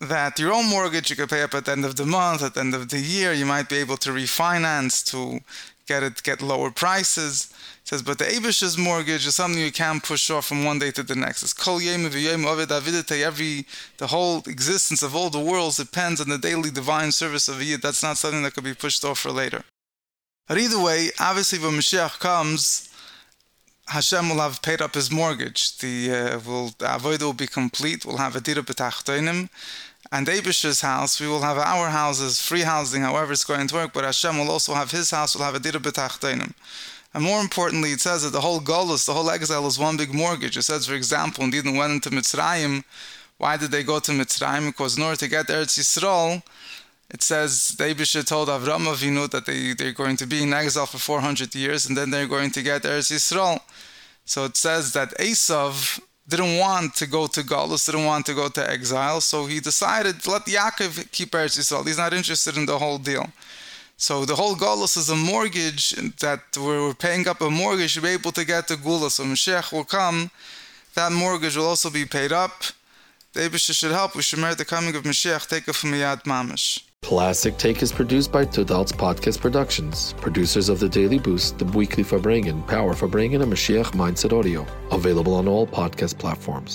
that 0.00 0.38
your 0.38 0.52
own 0.52 0.68
mortgage 0.68 1.10
you 1.10 1.16
could 1.16 1.30
pay 1.30 1.42
up 1.42 1.54
at 1.54 1.64
the 1.64 1.72
end 1.72 1.84
of 1.84 1.96
the 1.96 2.06
month, 2.06 2.42
at 2.42 2.54
the 2.54 2.60
end 2.60 2.74
of 2.74 2.88
the 2.88 3.00
year, 3.00 3.32
you 3.32 3.46
might 3.46 3.68
be 3.68 3.76
able 3.76 3.96
to 3.98 4.10
refinance 4.10 5.04
to 5.12 5.40
get 5.86 6.02
it, 6.02 6.22
get 6.22 6.42
lower 6.42 6.70
prices 6.70 7.52
says, 7.86 8.02
but 8.02 8.18
the 8.18 8.24
Abish's 8.24 8.76
mortgage 8.76 9.26
is 9.26 9.36
something 9.36 9.62
you 9.62 9.70
can't 9.70 10.02
push 10.02 10.28
off 10.28 10.46
from 10.46 10.64
one 10.64 10.80
day 10.80 10.90
to 10.90 11.04
the 11.04 11.14
next. 11.14 11.44
It's 11.44 11.52
kol 11.52 11.78
every 11.78 13.66
the 13.98 14.06
whole 14.08 14.38
existence 14.38 15.02
of 15.02 15.14
all 15.14 15.30
the 15.30 15.38
worlds 15.38 15.76
depends 15.76 16.20
on 16.20 16.28
the 16.28 16.38
daily 16.38 16.70
divine 16.70 17.12
service 17.12 17.46
of 17.46 17.62
Yid. 17.62 17.82
That's 17.82 18.02
not 18.02 18.18
something 18.18 18.42
that 18.42 18.54
could 18.54 18.64
be 18.64 18.74
pushed 18.74 19.04
off 19.04 19.20
for 19.20 19.30
later. 19.30 19.62
But 20.48 20.58
either 20.58 20.80
way, 20.80 21.10
obviously 21.20 21.60
when 21.60 21.74
Mashiach 21.74 22.18
comes, 22.18 22.85
Hashem 23.88 24.28
will 24.28 24.40
have 24.40 24.62
paid 24.62 24.82
up 24.82 24.94
his 24.94 25.10
mortgage. 25.10 25.78
The 25.78 26.10
uh, 26.10 26.40
will 26.40 26.68
the 26.78 26.86
avodah 26.86 27.22
will 27.22 27.32
be 27.32 27.46
complete. 27.46 28.04
We'll 28.04 28.16
have 28.16 28.34
a 28.36 28.40
dira 28.40 28.64
and 30.12 30.28
Abish's 30.28 30.80
house. 30.80 31.20
We 31.20 31.28
will 31.28 31.42
have 31.42 31.58
our 31.58 31.88
houses, 31.88 32.40
free 32.40 32.62
housing, 32.62 33.02
however 33.02 33.32
it's 33.32 33.44
going 33.44 33.68
to 33.68 33.74
work. 33.74 33.92
But 33.92 34.04
Hashem 34.04 34.38
will 34.38 34.50
also 34.50 34.74
have 34.74 34.90
his 34.90 35.10
house. 35.10 35.34
We'll 35.34 35.44
have 35.44 35.54
a 35.54 35.60
dira. 35.60 35.80
And 37.14 37.24
more 37.24 37.40
importantly, 37.40 37.92
it 37.92 38.00
says 38.00 38.24
that 38.24 38.32
the 38.32 38.40
whole 38.40 38.60
Golos, 38.60 39.06
the 39.06 39.14
whole 39.14 39.30
exile 39.30 39.66
is 39.66 39.78
one 39.78 39.96
big 39.96 40.12
mortgage. 40.12 40.56
It 40.56 40.62
says, 40.62 40.86
for 40.86 40.94
example, 40.94 41.42
when 41.42 41.52
Yidden 41.52 41.76
went 41.76 41.92
into 41.92 42.10
Mitzrayim, 42.10 42.84
why 43.38 43.56
did 43.56 43.70
they 43.70 43.82
go 43.82 43.98
to 44.00 44.12
Mitzrayim? 44.12 44.66
Because 44.66 44.98
in 44.98 45.02
order 45.02 45.16
to 45.16 45.28
get 45.28 45.46
Eretz 45.46 45.78
Yisrael, 45.78 46.42
it 47.10 47.22
says 47.22 47.76
Abisha 47.78 48.26
told 48.26 48.48
Avram 48.48 48.86
Avinu 48.86 49.30
that 49.30 49.46
they, 49.46 49.74
they're 49.74 49.92
going 49.92 50.16
to 50.16 50.26
be 50.26 50.42
in 50.42 50.52
exile 50.52 50.86
for 50.86 50.98
400 50.98 51.54
years 51.54 51.86
and 51.86 51.96
then 51.96 52.10
they're 52.10 52.26
going 52.26 52.50
to 52.50 52.62
get 52.62 52.82
Eretz 52.82 53.12
Yisrael. 53.12 53.60
So 54.24 54.44
it 54.44 54.56
says 54.56 54.92
that 54.94 55.10
Esav 55.18 56.00
didn't 56.28 56.58
want 56.58 56.96
to 56.96 57.06
go 57.06 57.28
to 57.28 57.42
Galus, 57.42 57.86
didn't 57.86 58.04
want 58.04 58.26
to 58.26 58.34
go 58.34 58.48
to 58.48 58.70
exile, 58.70 59.20
so 59.20 59.46
he 59.46 59.60
decided 59.60 60.20
to 60.20 60.30
let 60.32 60.42
Yaakov 60.46 61.12
keep 61.12 61.30
Eretz 61.30 61.56
Yisrael. 61.58 61.86
He's 61.86 61.98
not 61.98 62.12
interested 62.12 62.56
in 62.56 62.66
the 62.66 62.76
whole 62.76 62.98
deal. 62.98 63.26
So 63.96 64.24
the 64.24 64.34
whole 64.34 64.56
Golos 64.56 64.96
is 64.98 65.08
a 65.08 65.16
mortgage 65.16 65.90
that 66.20 66.40
we're 66.58 66.92
paying 66.94 67.26
up 67.28 67.40
a 67.40 67.48
mortgage 67.48 67.94
to 67.94 68.02
be 68.02 68.08
able 68.08 68.32
to 68.32 68.44
get 68.44 68.68
the 68.68 68.74
Geulah. 68.74 69.10
So 69.10 69.24
Mashiach 69.24 69.72
will 69.72 69.84
come, 69.84 70.30
that 70.94 71.12
mortgage 71.12 71.56
will 71.56 71.66
also 71.66 71.88
be 71.88 72.04
paid 72.04 72.32
up. 72.32 72.52
The 73.32 73.42
Abisha 73.42 73.72
should 73.78 73.92
help. 73.92 74.14
We 74.16 74.22
should 74.22 74.38
merit 74.38 74.58
the 74.58 74.64
coming 74.64 74.94
of 74.96 75.02
Mashiach. 75.04 75.46
Take 75.48 75.68
it 75.68 75.74
from 75.74 75.92
Yad 75.92 76.24
Mamish. 76.24 76.82
Classic 77.06 77.56
Take 77.56 77.82
is 77.84 77.92
produced 77.92 78.32
by 78.32 78.44
Tudal's 78.44 78.90
Podcast 78.90 79.40
Productions, 79.40 80.12
producers 80.14 80.68
of 80.68 80.80
The 80.80 80.88
Daily 80.88 81.20
Boost, 81.20 81.56
The 81.56 81.64
Weekly 81.66 82.02
Farbrengen, 82.02 82.66
Power 82.66 82.94
Farbrengen, 82.94 83.42
and 83.44 83.52
Mashiach 83.52 83.92
Mindset 83.92 84.36
Audio. 84.36 84.66
Available 84.90 85.34
on 85.34 85.46
all 85.46 85.68
podcast 85.68 86.18
platforms. 86.18 86.74